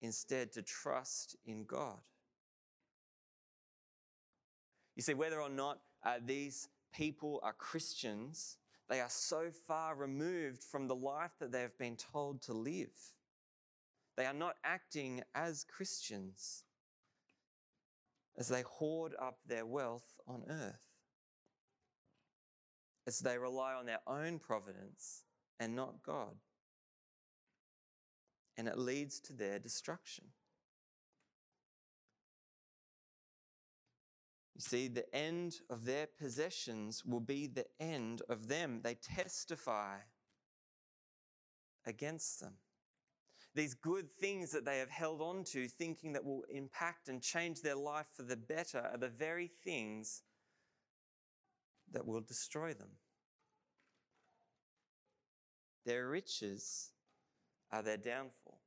instead 0.00 0.52
to 0.52 0.62
trust 0.62 1.36
in 1.44 1.64
God. 1.64 1.98
You 4.94 5.02
see, 5.02 5.14
whether 5.14 5.40
or 5.40 5.50
not 5.50 5.78
uh, 6.04 6.18
these 6.24 6.68
people 6.92 7.40
are 7.42 7.52
Christians, 7.52 8.58
they 8.88 9.00
are 9.00 9.10
so 9.10 9.50
far 9.66 9.94
removed 9.94 10.62
from 10.62 10.88
the 10.88 10.96
life 10.96 11.32
that 11.40 11.52
they 11.52 11.60
have 11.60 11.78
been 11.78 11.96
told 11.96 12.42
to 12.42 12.52
live. 12.52 13.12
They 14.18 14.26
are 14.26 14.34
not 14.34 14.56
acting 14.64 15.22
as 15.34 15.64
Christians 15.64 16.64
as 18.36 18.48
they 18.48 18.62
hoard 18.62 19.14
up 19.18 19.38
their 19.46 19.64
wealth 19.64 20.20
on 20.26 20.42
earth, 20.50 20.84
as 23.06 23.20
they 23.20 23.38
rely 23.38 23.72
on 23.72 23.86
their 23.86 24.00
own 24.06 24.38
providence 24.38 25.22
and 25.58 25.74
not 25.74 26.02
God 26.02 26.34
and 28.58 28.66
it 28.66 28.76
leads 28.76 29.20
to 29.20 29.32
their 29.32 29.60
destruction. 29.60 30.24
You 34.56 34.60
see, 34.60 34.88
the 34.88 35.14
end 35.14 35.60
of 35.70 35.84
their 35.84 36.08
possessions 36.08 37.04
will 37.04 37.20
be 37.20 37.46
the 37.46 37.66
end 37.78 38.22
of 38.28 38.48
them. 38.48 38.80
They 38.82 38.96
testify 38.96 39.98
against 41.86 42.40
them. 42.40 42.54
These 43.54 43.74
good 43.74 44.10
things 44.10 44.52
that 44.52 44.64
they 44.64 44.78
have 44.78 44.90
held 44.90 45.20
on 45.20 45.42
to, 45.44 45.66
thinking 45.66 46.12
that 46.12 46.24
will 46.24 46.44
impact 46.48 47.08
and 47.08 47.20
change 47.22 47.62
their 47.62 47.74
life 47.74 48.06
for 48.14 48.22
the 48.22 48.36
better, 48.36 48.78
are 48.92 48.98
the 48.98 49.08
very 49.08 49.50
things 49.64 50.22
that 51.92 52.06
will 52.06 52.20
destroy 52.20 52.72
them. 52.74 52.90
Their 55.86 56.08
riches 56.08 56.90
are 57.72 57.82
their 57.82 57.96
downfall. 57.96 58.60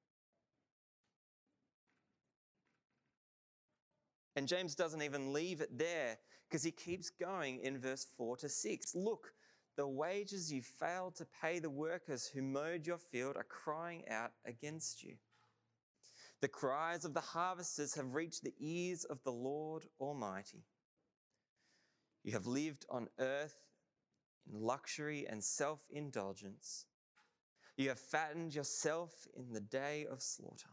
And 4.35 4.47
James 4.47 4.75
doesn't 4.75 5.01
even 5.01 5.33
leave 5.33 5.61
it 5.61 5.77
there 5.77 6.17
because 6.49 6.63
he 6.63 6.71
keeps 6.71 7.09
going 7.09 7.59
in 7.59 7.77
verse 7.77 8.07
4 8.17 8.37
to 8.37 8.49
6. 8.49 8.95
Look, 8.95 9.33
the 9.77 9.87
wages 9.87 10.51
you 10.51 10.61
failed 10.61 11.15
to 11.15 11.27
pay 11.41 11.59
the 11.59 11.69
workers 11.69 12.27
who 12.27 12.41
mowed 12.41 12.85
your 12.85 12.97
field 12.97 13.37
are 13.37 13.45
crying 13.45 14.03
out 14.09 14.31
against 14.45 15.03
you. 15.03 15.15
The 16.41 16.47
cries 16.47 17.05
of 17.05 17.13
the 17.13 17.21
harvesters 17.21 17.93
have 17.95 18.15
reached 18.15 18.43
the 18.43 18.55
ears 18.59 19.03
of 19.05 19.23
the 19.23 19.31
Lord 19.31 19.85
Almighty. 19.99 20.65
You 22.23 22.33
have 22.33 22.47
lived 22.47 22.85
on 22.89 23.09
earth 23.19 23.63
in 24.51 24.59
luxury 24.59 25.25
and 25.27 25.43
self 25.43 25.81
indulgence. 25.91 26.85
You 27.77 27.89
have 27.89 27.99
fattened 27.99 28.53
yourself 28.53 29.11
in 29.35 29.53
the 29.53 29.61
day 29.61 30.05
of 30.11 30.21
slaughter. 30.21 30.69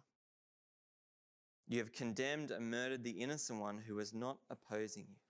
You 1.67 1.79
have 1.81 1.93
condemned 1.93 2.51
and 2.51 2.71
murdered 2.71 3.05
the 3.05 3.21
innocent 3.21 3.61
one 3.61 3.79
who 3.79 3.95
was 3.95 4.15
not 4.15 4.39
opposing 4.51 5.07
you. 5.09 5.28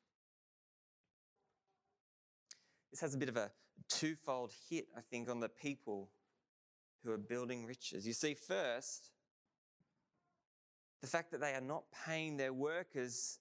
This 2.91 3.01
has 3.01 3.15
a 3.15 3.19
bit 3.19 3.29
of 3.29 3.37
a 3.37 3.51
twofold 3.89 4.53
hit, 4.69 4.87
I 4.97 5.01
think, 5.01 5.29
on 5.29 5.41
the 5.41 5.49
people 5.49 6.11
who 7.05 7.13
are 7.13 7.19
building 7.19 7.67
riches. 7.67 8.07
You 8.07 8.13
see, 8.13 8.35
first, 8.35 9.11
the 11.01 11.07
fact 11.07 11.31
that 11.31 11.41
they 11.41 11.55
are 11.55 11.61
not 11.61 11.85
paying 12.07 12.37
their 12.37 12.53
workers, 12.53 13.39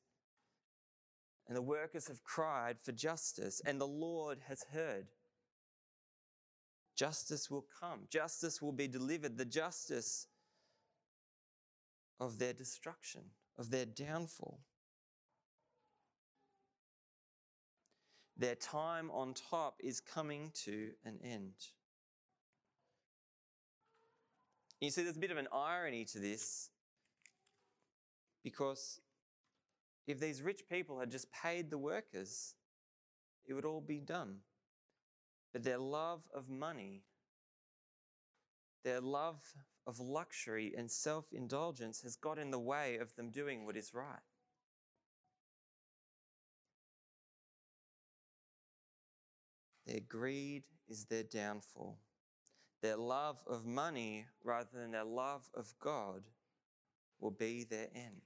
and 1.48 1.56
the 1.56 1.62
workers 1.62 2.08
have 2.08 2.24
cried 2.24 2.80
for 2.80 2.92
justice, 2.92 3.62
and 3.66 3.80
the 3.80 3.88
Lord 3.88 4.40
has 4.48 4.64
heard. 4.74 5.08
Justice 6.96 7.50
will 7.50 7.66
come, 7.80 8.02
justice 8.10 8.62
will 8.62 8.72
be 8.72 8.88
delivered, 8.88 9.38
the 9.38 9.46
justice 9.46 10.28
of 12.20 12.40
their 12.40 12.54
destruction, 12.54 13.22
of 13.58 13.70
their 13.70 13.86
downfall. 13.86 14.60
Their 18.38 18.56
time 18.56 19.10
on 19.12 19.34
top 19.34 19.76
is 19.80 20.00
coming 20.00 20.52
to 20.66 20.92
an 21.06 21.18
end. 21.24 21.54
You 24.80 24.92
see, 24.92 25.02
there's 25.04 25.18
a 25.18 25.20
bit 25.20 25.32
of 25.32 25.38
an 25.38 25.48
irony 25.52 26.06
to 26.06 26.20
this 26.20 26.70
because 28.44 29.02
if 30.06 30.20
these 30.20 30.42
rich 30.42 30.62
people 30.70 31.00
had 31.00 31.12
just 31.12 31.32
paid 31.32 31.70
the 31.70 31.80
workers, 31.80 32.54
it 33.46 33.54
would 33.54 33.66
all 33.66 33.82
be 33.82 34.00
done. 34.00 34.38
But 35.52 35.64
their 35.64 35.80
love 35.80 36.28
of 36.34 36.48
money, 36.48 37.02
their 38.84 39.02
love 39.02 39.42
of 39.88 40.00
luxury 40.00 40.74
and 40.78 40.92
self 40.92 41.26
indulgence 41.34 42.02
has 42.02 42.16
got 42.16 42.38
in 42.38 42.52
the 42.52 42.60
way 42.60 42.98
of 42.98 43.16
them 43.16 43.32
doing 43.32 43.66
what 43.66 43.76
is 43.76 43.94
right. 43.94 44.20
Their 49.88 50.02
greed 50.02 50.64
is 50.90 51.06
their 51.06 51.24
downfall. 51.24 51.98
Their 52.82 52.98
love 52.98 53.40
of 53.48 53.66
money 53.66 54.26
rather 54.44 54.70
than 54.74 54.92
their 54.92 55.06
love 55.06 55.50
of 55.56 55.74
God 55.80 56.24
will 57.20 57.32
be 57.32 57.64
their 57.64 57.88
end. 57.96 58.22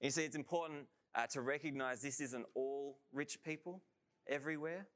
And 0.00 0.06
you 0.06 0.10
see, 0.10 0.24
it's 0.24 0.36
important 0.36 0.86
uh, 1.14 1.26
to 1.28 1.40
recognize 1.40 2.02
this 2.02 2.20
isn't 2.20 2.46
all 2.54 2.98
rich 3.12 3.38
people 3.42 3.82
everywhere. 4.28 4.86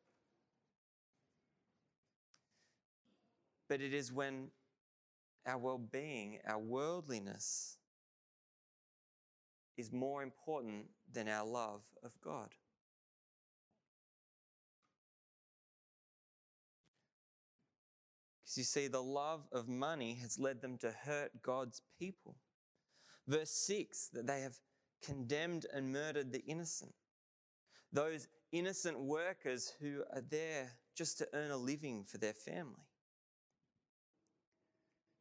But 3.68 3.80
it 3.80 3.94
is 3.94 4.12
when 4.12 4.48
our 5.46 5.58
well 5.58 5.78
being, 5.78 6.38
our 6.46 6.58
worldliness, 6.58 7.78
is 9.76 9.92
more 9.92 10.22
important 10.22 10.86
than 11.12 11.28
our 11.28 11.46
love 11.46 11.82
of 12.02 12.12
God. 12.22 12.48
You 18.56 18.64
see, 18.64 18.88
the 18.88 19.02
love 19.02 19.46
of 19.52 19.68
money 19.68 20.14
has 20.22 20.38
led 20.38 20.60
them 20.60 20.78
to 20.78 20.90
hurt 20.90 21.42
God's 21.42 21.82
people. 21.98 22.36
Verse 23.26 23.50
6 23.50 24.10
that 24.12 24.26
they 24.26 24.40
have 24.40 24.56
condemned 25.04 25.66
and 25.72 25.92
murdered 25.92 26.32
the 26.32 26.44
innocent. 26.46 26.94
Those 27.92 28.28
innocent 28.52 28.98
workers 28.98 29.72
who 29.80 30.02
are 30.14 30.22
there 30.22 30.72
just 30.94 31.18
to 31.18 31.28
earn 31.32 31.50
a 31.50 31.56
living 31.56 32.04
for 32.04 32.18
their 32.18 32.32
family. 32.32 32.86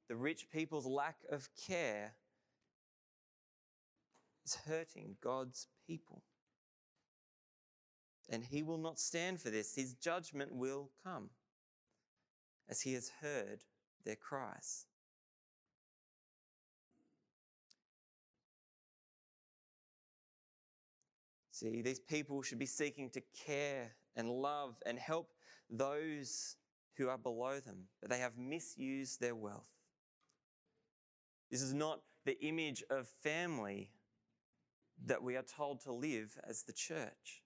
The 0.08 0.16
rich 0.16 0.50
people's 0.52 0.86
lack 0.86 1.18
of 1.32 1.50
care 1.68 2.14
is 4.46 4.56
hurting 4.68 5.18
God's 5.22 5.68
people. 5.88 6.22
And 8.30 8.44
he 8.44 8.64
will 8.64 8.78
not 8.78 9.00
stand 9.00 9.42
for 9.42 9.50
this. 9.50 9.76
His 9.76 9.94
judgment 9.96 10.54
will 10.54 10.92
come 11.04 11.30
as 12.70 12.82
he 12.82 12.94
has 12.94 13.12
heard 13.22 13.64
their 14.04 14.16
cries. 14.16 14.86
See, 21.52 21.82
these 21.82 22.00
people 22.00 22.42
should 22.42 22.60
be 22.60 22.66
seeking 22.66 23.10
to 23.12 23.22
care 23.46 23.94
and 24.18 24.30
love 24.30 24.76
and 24.86 25.00
help 25.00 25.32
those 25.70 26.58
who 26.98 27.08
are 27.08 27.18
below 27.18 27.60
them, 27.60 27.86
but 28.02 28.10
they 28.10 28.20
have 28.20 28.38
misused 28.38 29.22
their 29.22 29.36
wealth. 29.36 29.70
This 31.50 31.62
is 31.62 31.74
not 31.74 32.02
the 32.26 32.38
image 32.44 32.84
of 32.90 33.08
family 33.24 33.92
that 35.06 35.24
we 35.24 35.36
are 35.36 35.44
told 35.44 35.82
to 35.82 35.94
live 35.94 36.38
as 36.48 36.64
the 36.64 36.74
church. 36.74 37.44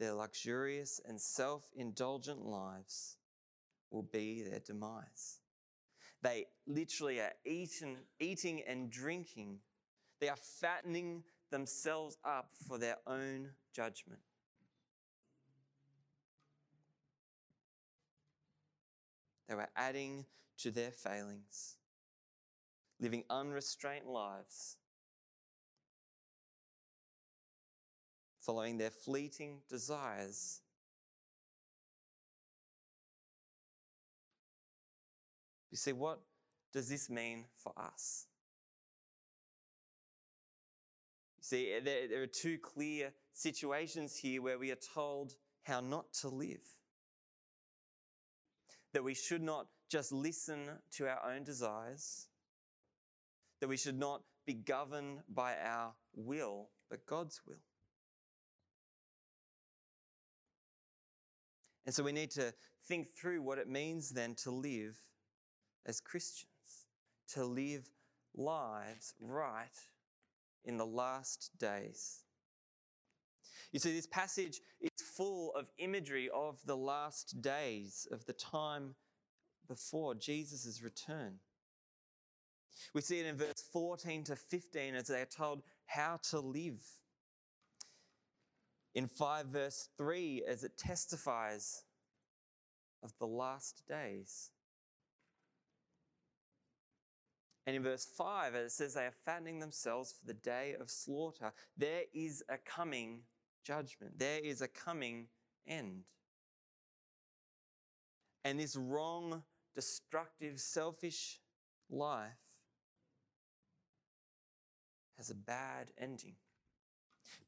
Their 0.00 0.14
luxurious 0.14 0.98
and 1.06 1.20
self 1.20 1.68
indulgent 1.76 2.46
lives 2.46 3.18
will 3.90 4.02
be 4.02 4.42
their 4.42 4.60
demise. 4.60 5.40
They 6.22 6.46
literally 6.66 7.20
are 7.20 7.34
eating, 7.44 7.98
eating 8.18 8.62
and 8.66 8.90
drinking. 8.90 9.58
They 10.18 10.30
are 10.30 10.36
fattening 10.36 11.22
themselves 11.50 12.16
up 12.24 12.52
for 12.66 12.78
their 12.78 12.96
own 13.06 13.50
judgment. 13.74 14.20
They 19.48 19.54
were 19.54 19.68
adding 19.76 20.24
to 20.58 20.70
their 20.70 20.92
failings, 20.92 21.76
living 23.00 23.24
unrestrained 23.28 24.06
lives, 24.06 24.78
following 28.50 28.78
their 28.78 28.90
fleeting 28.90 29.60
desires 29.68 30.62
You 35.70 35.76
see, 35.76 35.92
what 35.92 36.18
does 36.72 36.88
this 36.88 37.08
mean 37.08 37.44
for 37.56 37.72
us? 37.76 38.26
You 41.38 41.44
see, 41.44 41.72
eh, 41.72 41.80
there, 41.84 42.08
there 42.08 42.22
are 42.22 42.26
two 42.26 42.58
clear 42.58 43.12
situations 43.32 44.16
here 44.16 44.42
where 44.42 44.58
we 44.58 44.72
are 44.72 44.78
told 44.94 45.36
how 45.62 45.78
not 45.78 46.12
to 46.14 46.28
live. 46.28 46.66
That 48.94 49.04
we 49.04 49.14
should 49.14 49.42
not 49.42 49.68
just 49.88 50.10
listen 50.10 50.68
to 50.96 51.08
our 51.08 51.32
own 51.32 51.44
desires, 51.44 52.26
that 53.60 53.68
we 53.68 53.76
should 53.76 53.98
not 53.98 54.22
be 54.44 54.54
governed 54.54 55.20
by 55.28 55.54
our 55.64 55.92
will, 56.16 56.70
but 56.90 57.06
God's 57.06 57.40
will. 57.46 57.62
And 61.90 61.94
so 61.96 62.04
we 62.04 62.12
need 62.12 62.30
to 62.30 62.54
think 62.86 63.08
through 63.16 63.42
what 63.42 63.58
it 63.58 63.68
means 63.68 64.10
then 64.10 64.36
to 64.44 64.52
live 64.52 64.96
as 65.86 66.00
Christians 66.00 66.46
to 67.32 67.44
live 67.44 67.90
lives 68.32 69.14
right 69.20 69.76
in 70.64 70.76
the 70.76 70.86
last 70.86 71.50
days. 71.58 72.20
You 73.72 73.80
see, 73.80 73.92
this 73.92 74.06
passage 74.06 74.60
is 74.80 75.04
full 75.16 75.52
of 75.56 75.68
imagery 75.78 76.30
of 76.32 76.60
the 76.64 76.76
last 76.76 77.42
days, 77.42 78.06
of 78.12 78.24
the 78.24 78.34
time 78.34 78.94
before 79.66 80.14
Jesus' 80.14 80.80
return. 80.84 81.40
We 82.94 83.00
see 83.00 83.18
it 83.18 83.26
in 83.26 83.34
verse 83.34 83.64
14 83.72 84.22
to 84.26 84.36
15 84.36 84.94
as 84.94 85.08
they 85.08 85.22
are 85.22 85.24
told 85.24 85.64
how 85.86 86.20
to 86.30 86.38
live. 86.38 86.99
In 88.94 89.06
5 89.06 89.46
verse 89.46 89.88
3, 89.96 90.44
as 90.46 90.64
it 90.64 90.76
testifies 90.76 91.84
of 93.02 93.12
the 93.18 93.26
last 93.26 93.82
days. 93.88 94.50
And 97.66 97.76
in 97.76 97.82
verse 97.82 98.04
5, 98.16 98.54
it 98.54 98.72
says 98.72 98.94
they 98.94 99.04
are 99.04 99.14
fattening 99.24 99.60
themselves 99.60 100.12
for 100.12 100.26
the 100.26 100.34
day 100.34 100.74
of 100.80 100.90
slaughter. 100.90 101.52
There 101.76 102.02
is 102.12 102.42
a 102.48 102.58
coming 102.58 103.20
judgment, 103.64 104.18
there 104.18 104.40
is 104.40 104.60
a 104.62 104.68
coming 104.68 105.26
end. 105.66 106.02
And 108.44 108.58
this 108.58 108.74
wrong, 108.74 109.42
destructive, 109.74 110.58
selfish 110.58 111.38
life 111.90 112.32
has 115.18 115.30
a 115.30 115.34
bad 115.34 115.88
ending. 115.98 116.34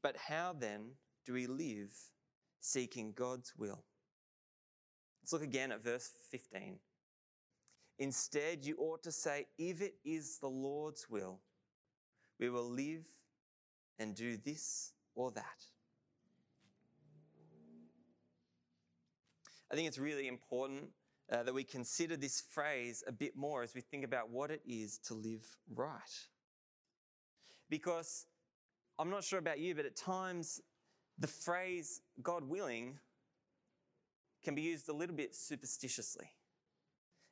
But 0.01 0.15
how 0.15 0.55
then 0.57 0.91
do 1.25 1.33
we 1.33 1.47
live 1.47 1.93
seeking 2.59 3.13
God's 3.13 3.53
will? 3.57 3.83
Let's 5.21 5.33
look 5.33 5.43
again 5.43 5.71
at 5.71 5.83
verse 5.83 6.09
15. 6.31 6.79
Instead, 7.99 8.65
you 8.65 8.75
ought 8.77 9.03
to 9.03 9.11
say, 9.11 9.45
if 9.57 9.81
it 9.81 9.95
is 10.03 10.39
the 10.39 10.49
Lord's 10.49 11.09
will, 11.09 11.39
we 12.39 12.49
will 12.49 12.69
live 12.69 13.05
and 13.99 14.15
do 14.15 14.37
this 14.37 14.91
or 15.15 15.31
that. 15.31 15.67
I 19.71 19.75
think 19.75 19.87
it's 19.87 19.99
really 19.99 20.27
important 20.27 20.89
uh, 21.31 21.43
that 21.43 21.53
we 21.53 21.63
consider 21.63 22.17
this 22.17 22.41
phrase 22.41 23.03
a 23.07 23.11
bit 23.11 23.35
more 23.35 23.63
as 23.63 23.73
we 23.73 23.81
think 23.81 24.03
about 24.03 24.29
what 24.29 24.51
it 24.51 24.61
is 24.67 24.97
to 24.99 25.13
live 25.13 25.45
right. 25.73 26.27
Because 27.69 28.25
I'm 28.99 29.09
not 29.09 29.23
sure 29.23 29.39
about 29.39 29.59
you, 29.59 29.73
but 29.73 29.85
at 29.85 29.95
times 29.95 30.61
the 31.17 31.27
phrase 31.27 32.01
God 32.21 32.43
willing 32.43 32.99
can 34.43 34.55
be 34.55 34.61
used 34.61 34.89
a 34.89 34.93
little 34.93 35.15
bit 35.15 35.35
superstitiously. 35.35 36.29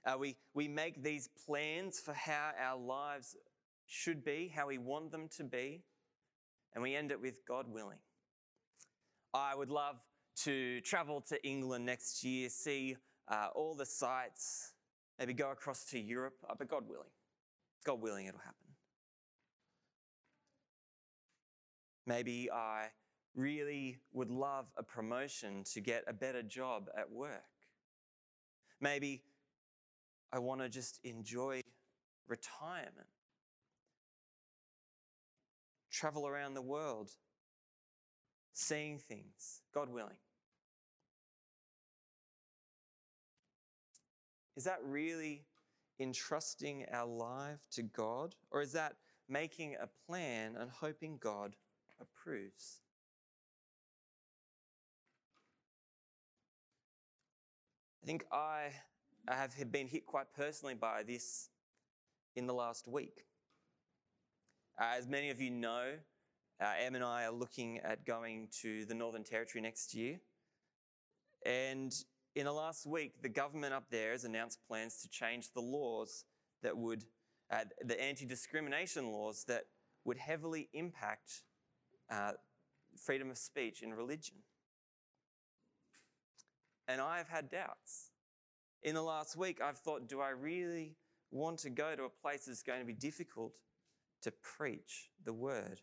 Uh, 0.06 0.18
we, 0.18 0.38
we 0.54 0.68
make 0.68 1.04
these 1.04 1.30
plans 1.46 2.00
for 2.00 2.14
how 2.14 2.52
our 2.60 2.80
lives 2.80 3.36
should 3.86 4.24
be, 4.24 4.52
how 4.56 4.68
we 4.68 4.78
want 4.78 5.12
them 5.12 5.28
to 5.38 5.44
be, 5.44 5.84
and 6.74 6.82
we 6.82 6.96
end 6.96 7.12
it 7.12 7.22
with 7.22 7.46
God 7.46 7.68
willing. 7.68 8.00
I 9.34 9.54
would 9.54 9.70
love 9.70 9.98
to 10.44 10.82
travel 10.82 11.22
to 11.22 11.46
England 11.46 11.86
next 11.86 12.24
year, 12.24 12.50
see 12.50 12.96
uh, 13.28 13.48
all 13.54 13.76
the 13.76 13.86
sights, 13.86 14.74
maybe 15.20 15.34
go 15.34 15.52
across 15.52 15.86
to 15.86 16.00
Europe, 16.00 16.38
uh, 16.50 16.54
but 16.58 16.68
God 16.68 16.88
willing. 16.88 17.10
God 17.86 18.02
willing, 18.02 18.26
it'll 18.28 18.40
happen. 18.40 18.56
Maybe 22.08 22.50
I 22.52 22.88
really 23.36 23.98
would 24.14 24.30
love 24.30 24.72
a 24.78 24.84
promotion 24.84 25.64
to 25.74 25.82
get 25.82 26.04
a 26.08 26.14
better 26.14 26.42
job 26.42 26.90
at 26.98 27.10
work. 27.10 27.44
Maybe 28.80 29.24
I 30.34 30.40
want 30.40 30.62
to 30.62 30.70
just 30.70 31.00
enjoy 31.04 31.62
retirement, 32.28 33.08
travel 35.92 36.28
around 36.28 36.54
the 36.54 36.62
world, 36.62 37.12
seeing 38.54 38.98
things, 38.98 39.62
God 39.74 39.90
willing. 39.90 40.18
Is 44.56 44.66
that 44.66 44.80
really 44.84 45.46
entrusting 46.00 46.86
our 46.92 47.08
life 47.08 47.68
to 47.72 47.84
God? 47.84 48.36
Or 48.52 48.62
is 48.62 48.74
that 48.74 48.96
making 49.30 49.76
a 49.82 49.88
plan 50.08 50.56
and 50.60 50.70
hoping 50.70 51.18
God 51.22 51.56
approves? 52.00 52.82
I 58.02 58.08
think 58.08 58.26
I 58.32 58.72
have 59.28 59.72
been 59.72 59.88
hit 59.88 60.08
quite 60.08 60.34
personally 60.36 60.74
by 60.74 61.04
this 61.04 61.50
in 62.36 62.48
the 62.48 62.54
last 62.54 62.88
week. 62.88 63.26
As 64.80 65.08
many 65.08 65.30
of 65.30 65.40
you 65.40 65.52
know, 65.52 65.92
uh, 66.60 66.74
Em 66.80 66.96
and 66.96 67.04
I 67.04 67.26
are 67.26 67.32
looking 67.32 67.78
at 67.80 68.04
going 68.04 68.48
to 68.62 68.86
the 68.86 68.96
Northern 68.96 69.24
Territory 69.24 69.62
next 69.62 69.94
year. 69.94 70.20
And 71.46 71.94
in 72.34 72.46
the 72.46 72.52
last 72.52 72.88
week, 72.88 73.22
the 73.22 73.30
government 73.30 73.74
up 73.74 73.86
there 73.92 74.14
has 74.14 74.24
announced 74.24 74.60
plans 74.68 75.00
to 75.04 75.10
change 75.10 75.52
the 75.54 75.62
laws 75.62 76.26
that 76.64 76.76
would, 76.76 77.04
uh, 77.52 77.66
the 77.86 78.02
anti 78.02 78.26
discrimination 78.26 79.12
laws 79.12 79.44
that 79.48 79.66
would 80.06 80.18
heavily 80.18 80.70
impact 80.74 81.44
uh, 82.10 82.32
freedom 82.98 83.30
of 83.30 83.38
speech 83.38 83.84
in 83.84 83.94
religion. 83.94 84.38
And 86.88 87.00
I've 87.00 87.30
had 87.30 87.50
doubts. 87.50 88.12
In 88.84 88.96
the 88.96 89.02
last 89.02 89.38
week, 89.38 89.62
I've 89.62 89.78
thought, 89.78 90.08
do 90.08 90.20
I 90.20 90.30
really 90.30 90.96
want 91.30 91.60
to 91.60 91.70
go 91.70 91.96
to 91.96 92.04
a 92.04 92.10
place 92.10 92.46
that's 92.46 92.64
going 92.64 92.80
to 92.80 92.86
be 92.86 92.94
difficult 92.94 93.54
to 94.24 94.32
preach 94.32 95.10
the 95.24 95.34
word? 95.34 95.82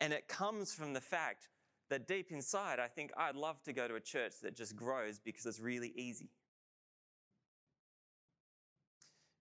And 0.00 0.12
it 0.12 0.28
comes 0.28 0.72
from 0.72 0.94
the 0.94 1.00
fact 1.00 1.48
that 1.90 2.06
deep 2.06 2.30
inside, 2.30 2.78
I 2.78 2.86
think 2.86 3.10
I'd 3.16 3.36
love 3.36 3.62
to 3.64 3.72
go 3.72 3.86
to 3.88 3.96
a 3.96 4.00
church 4.00 4.34
that 4.42 4.56
just 4.56 4.76
grows 4.76 5.18
because 5.18 5.44
it's 5.44 5.60
really 5.60 5.92
easy. 5.96 6.30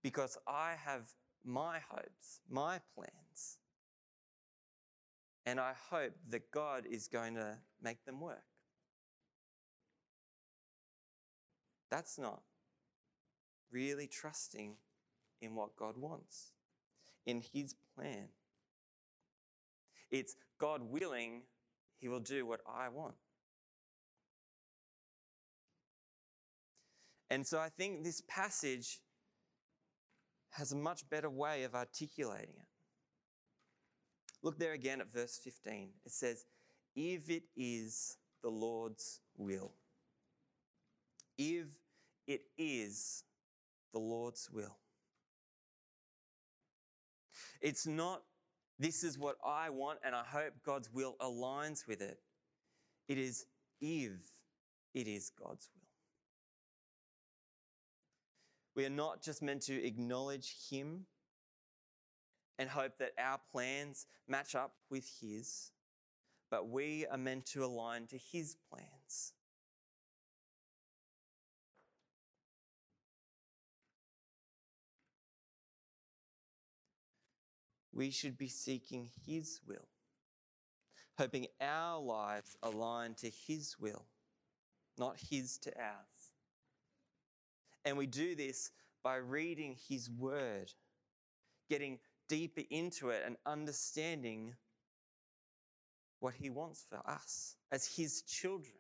Because 0.01 0.37
I 0.47 0.73
have 0.83 1.07
my 1.45 1.79
hopes, 1.89 2.41
my 2.49 2.79
plans. 2.95 3.59
And 5.45 5.59
I 5.59 5.73
hope 5.89 6.13
that 6.29 6.51
God 6.51 6.85
is 6.89 7.07
going 7.07 7.35
to 7.35 7.57
make 7.81 8.03
them 8.05 8.19
work. 8.19 8.43
That's 11.89 12.19
not 12.19 12.41
really 13.71 14.07
trusting 14.07 14.75
in 15.41 15.55
what 15.55 15.75
God 15.75 15.97
wants, 15.97 16.51
in 17.25 17.41
His 17.53 17.75
plan. 17.95 18.27
It's 20.11 20.35
God 20.59 20.81
willing, 20.83 21.43
He 21.99 22.07
will 22.07 22.19
do 22.19 22.45
what 22.45 22.61
I 22.67 22.89
want. 22.89 23.15
And 27.31 27.45
so 27.45 27.59
I 27.59 27.69
think 27.69 28.03
this 28.03 28.23
passage 28.27 28.99
has 30.51 30.71
a 30.71 30.75
much 30.75 31.07
better 31.09 31.29
way 31.29 31.63
of 31.63 31.75
articulating 31.75 32.55
it. 32.57 32.67
Look 34.41 34.57
there 34.57 34.73
again 34.73 34.99
at 34.99 35.11
verse 35.11 35.39
15. 35.43 35.89
It 36.05 36.11
says, 36.11 36.45
If 36.95 37.29
it 37.29 37.43
is 37.55 38.17
the 38.41 38.49
Lord's 38.49 39.19
will 39.37 39.73
if 41.39 41.67
it 42.29 42.43
is 42.59 43.23
the 43.91 43.99
Lord's 43.99 44.49
will. 44.51 44.77
It's 47.59 47.87
not, 47.87 48.21
this 48.77 49.03
is 49.03 49.17
what 49.17 49.37
I 49.43 49.71
want, 49.71 49.97
and 50.05 50.13
I 50.13 50.23
hope 50.23 50.53
God's 50.63 50.93
will 50.93 51.15
aligns 51.19 51.87
with 51.87 52.01
it. 52.01 52.19
It 53.07 53.17
is 53.17 53.47
if 53.81 54.21
it 54.93 55.07
is 55.07 55.31
God's 55.31 55.69
will. 55.75 55.87
We 58.75 58.85
are 58.85 58.91
not 58.91 59.23
just 59.23 59.41
meant 59.41 59.63
to 59.63 59.83
acknowledge 59.83 60.53
Him 60.69 61.07
and 62.59 62.69
hope 62.69 62.99
that 62.99 63.13
our 63.17 63.39
plans 63.51 64.05
match 64.27 64.53
up 64.53 64.75
with 64.91 65.09
His, 65.19 65.71
but 66.51 66.69
we 66.69 67.07
are 67.07 67.17
meant 67.17 67.47
to 67.47 67.65
align 67.65 68.05
to 68.07 68.19
His 68.31 68.55
plans. 68.69 69.33
We 77.99 78.11
should 78.11 78.37
be 78.37 78.47
seeking 78.47 79.09
His 79.27 79.59
will, 79.67 79.89
hoping 81.17 81.47
our 81.59 81.99
lives 81.99 82.55
align 82.63 83.13
to 83.15 83.29
His 83.29 83.75
will, 83.77 84.05
not 84.97 85.19
His 85.19 85.57
to 85.59 85.77
ours. 85.77 86.31
And 87.83 87.97
we 87.97 88.07
do 88.07 88.35
this 88.35 88.71
by 89.03 89.17
reading 89.17 89.75
His 89.89 90.09
Word, 90.09 90.71
getting 91.69 91.99
deeper 92.29 92.61
into 92.69 93.09
it 93.09 93.21
and 93.25 93.35
understanding 93.45 94.55
what 96.21 96.35
He 96.35 96.49
wants 96.49 96.85
for 96.89 97.01
us 97.05 97.57
as 97.69 97.85
His 97.85 98.21
children. 98.21 98.77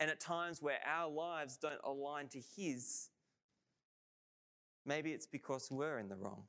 And 0.00 0.10
at 0.10 0.18
times 0.18 0.60
where 0.60 0.80
our 0.84 1.08
lives 1.08 1.56
don't 1.56 1.80
align 1.84 2.26
to 2.30 2.40
His, 2.56 3.10
Maybe 4.88 5.12
it's 5.12 5.26
because 5.26 5.70
we're 5.70 5.98
in 5.98 6.08
the 6.08 6.16
wrong. 6.16 6.44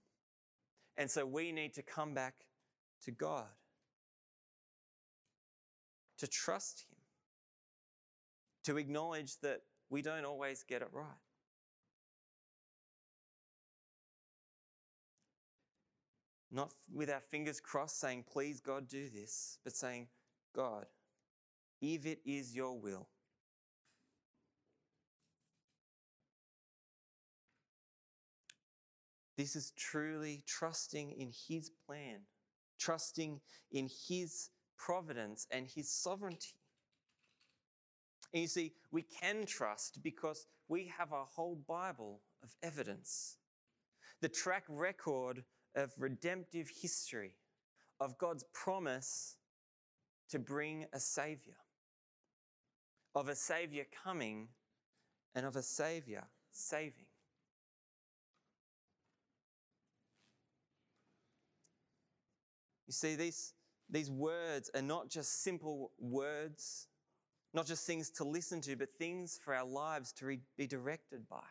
And 0.96 1.12
so 1.12 1.26
we 1.26 1.52
need 1.52 1.74
to 1.74 1.82
come 1.82 2.14
back 2.14 2.36
to 3.04 3.12
God, 3.12 3.50
to 6.20 6.26
trust 6.26 6.86
Him, 6.90 6.96
to 8.64 8.78
acknowledge 8.78 9.38
that 9.42 9.60
we 9.90 10.02
don't 10.02 10.24
always 10.24 10.64
get 10.64 10.82
it 10.82 10.88
right. 10.94 11.06
Not 16.50 16.72
with 16.94 17.10
our 17.10 17.20
fingers 17.20 17.60
crossed 17.60 18.00
saying, 18.00 18.24
Please, 18.32 18.62
God, 18.62 18.88
do 18.88 19.10
this, 19.10 19.58
but 19.66 19.76
saying, 19.76 20.08
God, 20.56 20.86
if 21.82 22.06
it 22.06 22.20
is 22.26 22.56
your 22.56 22.80
will, 22.80 23.10
This 29.40 29.56
is 29.56 29.72
truly 29.78 30.44
trusting 30.46 31.12
in 31.12 31.32
His 31.48 31.72
plan, 31.86 32.20
trusting 32.78 33.40
in 33.72 33.88
His 34.10 34.50
providence 34.78 35.48
and 35.50 35.66
His 35.66 35.90
sovereignty. 35.90 36.58
And 38.34 38.42
you 38.42 38.50
see, 38.50 38.74
we 38.92 39.02
can 39.04 39.46
trust 39.46 40.04
because 40.04 40.46
we 40.68 40.92
have 40.98 41.14
a 41.14 41.24
whole 41.24 41.56
Bible 41.70 42.20
of 42.44 42.54
evidence. 42.62 43.38
The 44.20 44.28
track 44.28 44.66
record 44.68 45.46
of 45.74 45.94
redemptive 45.98 46.70
history, 46.82 47.38
of 48.02 48.18
God's 48.18 48.44
promise 48.54 49.38
to 50.32 50.40
bring 50.40 50.86
a 50.92 51.00
Savior, 51.00 51.56
of 53.16 53.30
a 53.30 53.36
Savior 53.36 53.86
coming, 54.04 54.50
and 55.34 55.46
of 55.46 55.56
a 55.56 55.64
Savior 55.64 56.26
saving. 56.52 57.09
You 62.90 62.94
see, 62.94 63.16
these, 63.16 63.54
these 63.90 64.12
words 64.12 64.72
are 64.76 64.84
not 64.84 65.10
just 65.10 65.44
simple 65.44 65.94
words 66.00 66.88
Not 67.54 67.66
just 67.66 67.88
things 67.88 68.12
to 68.12 68.24
listen 68.24 68.62
to, 68.62 68.76
but 68.76 68.92
things 68.92 69.40
for 69.44 69.56
our 69.56 69.66
lives 69.66 70.14
to 70.14 70.26
re- 70.28 70.42
be 70.58 70.68
directed 70.68 71.28
by. 71.28 71.44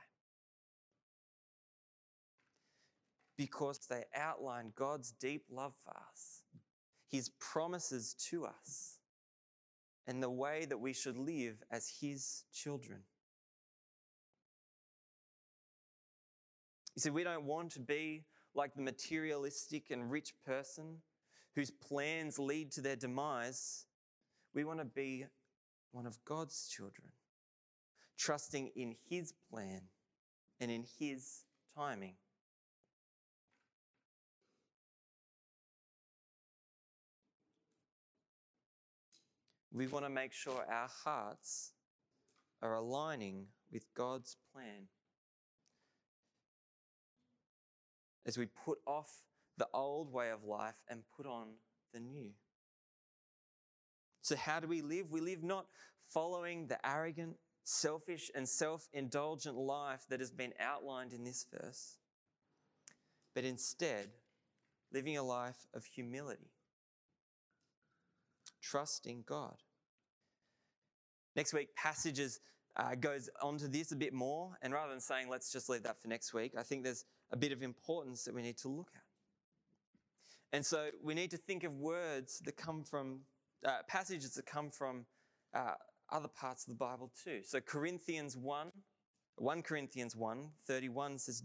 Because 3.37 3.81
they 3.89 4.05
outline 4.15 4.73
God's 4.77 5.13
deep 5.13 5.45
love 5.51 5.75
for 5.85 5.95
us, 6.11 6.43
His 7.09 7.31
promises 7.41 8.15
to 8.31 8.47
us, 8.47 8.99
and 10.07 10.23
the 10.23 10.31
way 10.31 10.67
that 10.67 10.79
we 10.79 10.93
should 10.93 11.19
live 11.19 11.63
as 11.71 11.93
His 12.01 12.45
children. 12.53 13.01
You 16.97 17.01
see, 17.03 17.11
we 17.11 17.25
don't 17.25 17.45
want 17.45 17.73
to 17.73 17.81
be 17.81 18.25
like 18.55 18.75
the 18.75 18.83
materialistic 18.83 19.91
and 19.91 20.11
rich 20.11 20.35
person 20.45 20.99
whose 21.59 21.73
plans 21.73 22.39
lead 22.39 22.71
to 22.71 22.81
their 22.81 22.95
demise. 22.95 23.85
We 24.55 24.63
want 24.63 24.79
to 24.79 24.85
be 24.85 25.25
one 25.91 26.07
of 26.07 26.17
God's 26.25 26.69
children, 26.69 27.09
trusting 28.17 28.71
in 28.77 28.95
His 29.11 29.33
plan 29.51 29.81
and 30.61 30.71
in 30.71 30.85
His 31.01 31.43
timing. 31.77 32.15
We 39.73 39.89
want 39.89 40.05
to 40.05 40.11
make 40.11 40.33
sure 40.33 40.65
our 40.71 40.89
hearts 41.05 41.73
are 42.63 42.75
aligning 42.75 43.47
with 43.73 43.85
God's 43.97 44.37
plan. 44.53 44.87
As 48.25 48.39
we 48.39 48.47
put 48.47 48.79
off 48.87 49.11
the 49.59 49.69
old 49.75 50.13
way 50.13 50.31
of 50.31 50.45
life 50.45 50.77
and 50.89 51.03
put 51.17 51.27
on 51.27 51.49
the 51.93 52.01
new. 52.01 52.31
So, 54.23 54.37
how 54.37 54.61
do 54.61 54.67
we 54.67 54.83
live? 54.83 55.11
We 55.11 55.21
live 55.21 55.43
not 55.43 55.67
following 56.09 56.67
the 56.67 56.85
arrogant, 56.87 57.37
selfish, 57.65 58.31
and 58.35 58.49
self 58.49 58.89
indulgent 58.93 59.57
life 59.57 60.05
that 60.09 60.21
has 60.21 60.31
been 60.31 60.53
outlined 60.61 61.13
in 61.13 61.25
this 61.25 61.47
verse, 61.53 61.97
but 63.35 63.45
instead 63.45 64.09
living 64.93 65.17
a 65.17 65.23
life 65.23 65.67
of 65.75 65.85
humility, 65.85 66.51
trusting 68.63 69.25
God. 69.27 69.57
Next 71.37 71.53
week, 71.53 71.75
passages 71.77 72.41
uh, 72.77 72.95
goes 72.95 73.29
on 73.43 73.59
to 73.59 73.69
this 73.69 73.93
a 73.93 73.97
bit 73.97 74.13
more, 74.13 74.57
and 74.63 74.73
rather 74.73 74.91
than 74.91 75.01
saying 75.01 75.29
let's 75.29 75.53
just 75.53 75.69
leave 75.69 75.83
that 75.83 76.01
for 76.01 76.09
next 76.09 76.33
week, 76.33 76.53
I 76.59 76.63
think 76.63 76.85
there's 76.85 77.05
a 77.31 77.37
bit 77.37 77.53
of 77.53 77.63
importance 77.63 78.25
that 78.25 78.35
we 78.35 78.43
need 78.43 78.59
to 78.59 78.69
look 78.69 78.91
at. 78.95 79.03
And 80.53 80.65
so 80.65 80.89
we 81.03 81.15
need 81.15 81.31
to 81.31 81.37
think 81.37 81.65
of 81.65 81.73
words 81.75 82.41
that 82.45 82.57
come 82.57 82.83
from 82.83 83.21
uh, 83.67 83.79
passages 83.87 84.35
that 84.35 84.47
come 84.47 84.71
from 84.71 85.05
uh, 85.55 85.75
other 86.11 86.29
parts 86.29 86.65
of 86.65 86.71
the 86.71 86.77
Bible 86.77 87.13
too. 87.23 87.41
So 87.45 87.61
Corinthians 87.61 88.37
1, 88.37 88.73
1 89.37 89.63
Corinthians 89.63 90.17
1, 90.17 90.49
31 90.67 91.19
says, 91.19 91.43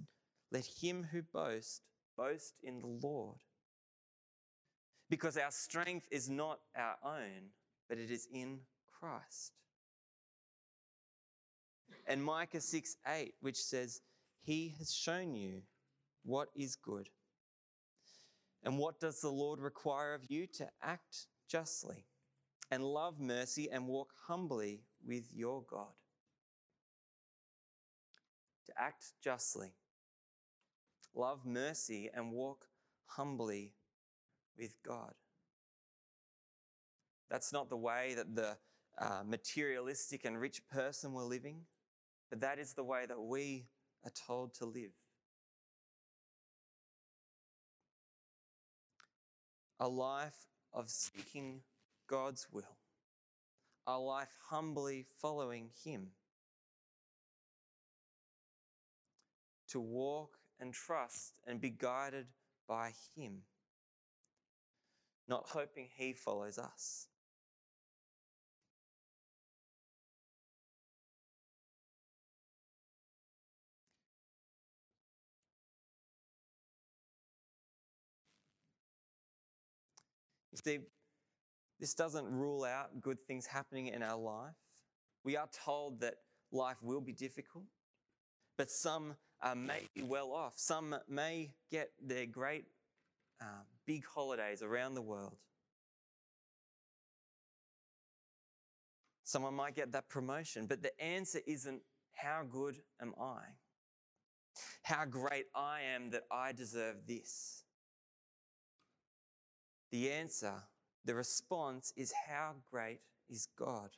Let 0.52 0.66
him 0.66 1.08
who 1.12 1.22
boast 1.34 1.82
boast 2.18 2.56
in 2.64 2.80
the 2.80 2.88
Lord. 2.88 3.38
Because 5.10 5.38
our 5.38 5.52
strength 5.52 6.08
is 6.12 6.30
not 6.30 6.60
our 6.76 6.96
own, 7.04 7.50
but 7.90 7.98
it 7.98 8.10
is 8.10 8.28
in 8.34 8.60
Christ. 9.00 9.52
And 12.08 12.24
Micah 12.24 12.62
6 12.62 12.98
8, 13.08 13.34
which 13.42 13.58
says, 13.58 14.02
He 14.42 14.76
has 14.80 14.94
shown 14.94 15.36
you 15.36 15.62
what 16.24 16.50
is 16.56 16.76
good. 16.76 17.10
And 18.64 18.78
what 18.78 19.00
does 19.00 19.20
the 19.20 19.30
Lord 19.30 19.60
require 19.60 20.14
of 20.14 20.22
you? 20.30 20.48
To 20.48 20.68
act 20.82 21.28
justly 21.50 22.06
and 22.72 22.84
love 22.84 23.20
mercy 23.20 23.70
and 23.72 23.88
walk 23.88 24.14
humbly 24.28 24.84
with 25.06 25.26
your 25.34 25.64
God. 25.70 25.94
To 28.68 28.74
act 28.78 29.12
justly, 29.22 29.74
love 31.14 31.46
mercy, 31.46 32.10
and 32.14 32.32
walk 32.32 32.66
humbly 33.06 33.74
with 34.58 34.78
God. 34.82 35.14
That's 37.30 37.52
not 37.52 37.70
the 37.70 37.78
way 37.78 38.14
that 38.16 38.36
the 38.36 38.58
uh, 38.98 39.24
materialistic 39.26 40.24
and 40.24 40.40
rich 40.40 40.62
person 40.70 41.14
were 41.14 41.24
living, 41.24 41.62
but 42.30 42.40
that 42.42 42.60
is 42.60 42.74
the 42.74 42.84
way 42.84 43.06
that 43.08 43.20
we 43.20 43.68
are 44.06 44.12
told 44.28 44.54
to 44.56 44.66
live. 44.66 44.92
A 49.84 49.88
life 49.88 50.48
of 50.74 50.90
seeking 50.90 51.60
God's 52.08 52.48
will, 52.54 52.78
a 53.86 54.00
life 54.00 54.34
humbly 54.50 55.06
following 55.22 55.72
Him, 55.84 56.12
to 59.68 59.82
walk 59.82 60.38
and 60.58 60.74
trust 60.74 61.34
and 61.46 61.60
be 61.60 61.70
guided 61.70 62.28
by 62.66 62.94
Him, 63.18 63.42
not 65.28 65.50
hoping 65.50 65.90
He 65.98 66.14
follows 66.14 66.58
us. 66.58 67.08
You 80.54 80.60
see, 80.64 80.80
this 81.80 81.96
doesn't 81.96 82.26
rule 82.26 82.64
out 82.64 83.02
good 83.02 83.18
things 83.28 83.48
happening 83.48 83.88
in 83.88 84.04
our 84.04 84.20
life. 84.20 84.54
We 85.24 85.36
are 85.36 85.50
told 85.66 86.00
that 86.02 86.16
life 86.52 86.78
will 86.84 87.02
be 87.02 87.12
difficult, 87.12 87.66
but 88.56 88.70
some 88.70 89.16
uh, 89.42 89.56
may 89.56 89.88
be 89.96 90.04
well 90.04 90.32
off. 90.32 90.54
Some 90.56 90.96
may 91.10 91.56
get 91.72 91.90
their 92.00 92.28
great 92.28 92.66
uh, 93.42 93.64
big 93.88 94.06
holidays 94.06 94.62
around 94.62 94.94
the 94.94 95.02
world. 95.02 95.38
Someone 99.24 99.56
might 99.56 99.76
get 99.76 99.92
that 99.94 100.08
promotion, 100.08 100.68
but 100.68 100.84
the 100.84 101.02
answer 101.02 101.40
isn't 101.48 101.82
how 102.14 102.44
good 102.48 102.76
am 103.02 103.14
I? 103.20 103.40
How 104.84 105.06
great 105.06 105.46
I 105.56 105.80
am 105.96 106.12
that 106.12 106.24
I 106.32 106.52
deserve 106.52 106.98
this. 107.08 107.63
The 109.94 110.10
answer, 110.10 110.56
the 111.06 111.14
response 111.14 111.94
is 111.96 112.12
how 112.28 112.56
great 112.72 113.02
is 113.30 113.48
God? 113.56 113.92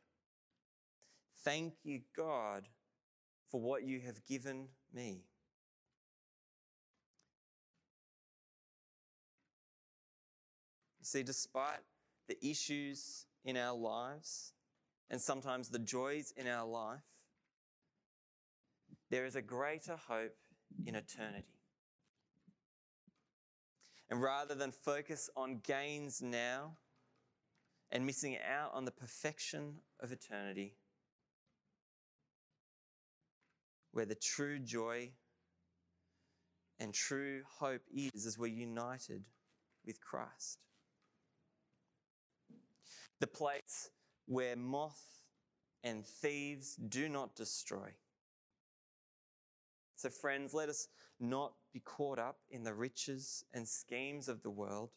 Thank 1.45 1.75
you, 1.85 2.01
God, 2.17 2.67
for 3.49 3.61
what 3.61 3.83
you 3.83 4.01
have 4.01 4.25
given 4.25 4.67
me. 4.93 5.23
You 10.99 11.05
see, 11.05 11.23
despite 11.23 11.79
the 12.27 12.45
issues 12.45 13.25
in 13.45 13.55
our 13.55 13.77
lives 13.77 14.51
and 15.09 15.21
sometimes 15.21 15.69
the 15.69 15.79
joys 15.79 16.33
in 16.35 16.45
our 16.45 16.67
life, 16.67 17.05
there 19.09 19.25
is 19.25 19.37
a 19.37 19.41
greater 19.41 19.95
hope 19.95 20.35
in 20.85 20.95
eternity. 20.95 21.54
And 24.09 24.21
rather 24.21 24.53
than 24.53 24.71
focus 24.71 25.29
on 25.35 25.61
gains 25.63 26.21
now 26.21 26.77
and 27.91 28.05
missing 28.05 28.37
out 28.37 28.71
on 28.73 28.85
the 28.85 28.91
perfection 28.91 29.75
of 29.99 30.11
eternity, 30.11 30.75
where 33.91 34.05
the 34.05 34.15
true 34.15 34.59
joy 34.59 35.09
and 36.79 36.93
true 36.93 37.41
hope 37.59 37.81
is 37.93 38.25
as 38.25 38.37
we're 38.37 38.47
united 38.47 39.23
with 39.85 40.01
Christ. 40.01 40.59
The 43.19 43.27
place 43.27 43.89
where 44.25 44.55
moth 44.55 45.23
and 45.83 46.05
thieves 46.05 46.75
do 46.75 47.07
not 47.07 47.35
destroy. 47.35 47.89
So, 49.95 50.09
friends, 50.09 50.53
let 50.53 50.67
us 50.67 50.89
not 51.19 51.53
be 51.75 51.81
caught 51.81 52.17
up 52.17 52.37
in 52.49 52.63
the 52.63 52.73
riches 52.73 53.43
and 53.53 53.67
schemes 53.67 54.29
of 54.29 54.41
the 54.43 54.49
world, 54.49 54.91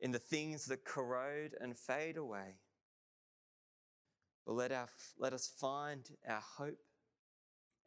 in 0.00 0.10
the 0.10 0.18
things 0.18 0.66
that 0.66 0.84
corrode 0.84 1.54
and 1.60 1.76
fade 1.76 2.16
away. 2.16 2.56
But 4.44 4.54
let, 4.54 4.72
our, 4.72 4.88
let 5.16 5.32
us 5.32 5.46
find 5.60 6.10
our 6.28 6.42
hope, 6.56 6.80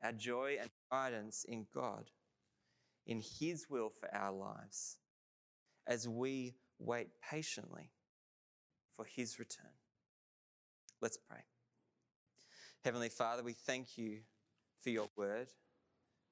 our 0.01 0.13
joy, 0.13 0.55
and 0.61 0.69
guidance 0.89 1.45
in 1.45 1.65
God, 1.75 2.09
in 3.05 3.21
His 3.37 3.65
will 3.69 3.89
for 3.89 4.07
our 4.15 4.31
lives, 4.31 4.95
as 5.85 6.07
we 6.07 6.55
wait 6.79 7.09
patiently 7.29 7.91
for 8.95 9.03
His 9.03 9.39
return. 9.39 9.73
Let's 11.01 11.17
pray. 11.17 11.41
Heavenly 12.85 13.09
Father, 13.09 13.43
we 13.43 13.51
thank 13.51 13.97
you 13.97 14.19
for 14.81 14.89
your 14.89 15.09
word. 15.17 15.47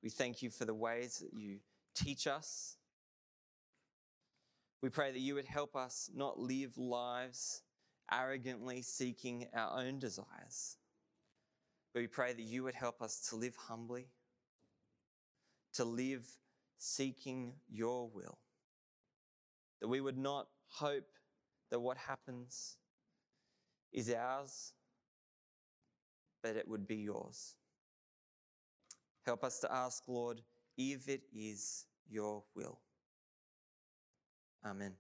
We 0.04 0.10
thank 0.10 0.42
you 0.42 0.50
for 0.50 0.66
the 0.66 0.74
ways 0.74 1.20
that 1.20 1.34
you 1.38 1.60
teach 1.96 2.28
us. 2.28 2.78
We 4.82 4.90
pray 4.90 5.12
that 5.12 5.20
you 5.20 5.36
would 5.36 5.46
help 5.46 5.76
us 5.76 6.10
not 6.14 6.40
live 6.40 6.78
lives 6.78 7.62
arrogantly 8.12 8.82
seeking 8.82 9.48
our 9.54 9.80
own 9.80 10.00
desires. 10.00 10.78
But 11.94 12.02
we 12.02 12.08
pray 12.08 12.34
that 12.34 12.42
you 12.42 12.64
would 12.64 12.74
help 12.74 13.02
us 13.02 13.30
to 13.30 13.36
live 13.36 13.56
humbly, 13.56 14.08
to 15.74 15.84
live 15.84 16.26
seeking 16.78 17.54
your 17.70 18.10
will, 18.10 18.40
that 19.82 19.88
we 19.88 20.02
would 20.02 20.18
not 20.18 20.48
hope 20.68 21.12
that 21.70 21.80
what 21.80 21.98
happens 21.98 22.78
is 23.94 24.12
ours, 24.12 24.74
but 26.42 26.56
it 26.56 26.68
would 26.68 26.88
be 26.88 26.98
yours. 26.98 27.56
Help 29.26 29.44
us 29.44 29.60
to 29.60 29.72
ask, 29.72 30.04
Lord, 30.08 30.42
if 30.78 31.08
it 31.08 31.22
is 31.34 31.86
your 32.10 32.44
will. 32.56 32.80
Amen. 34.66 34.94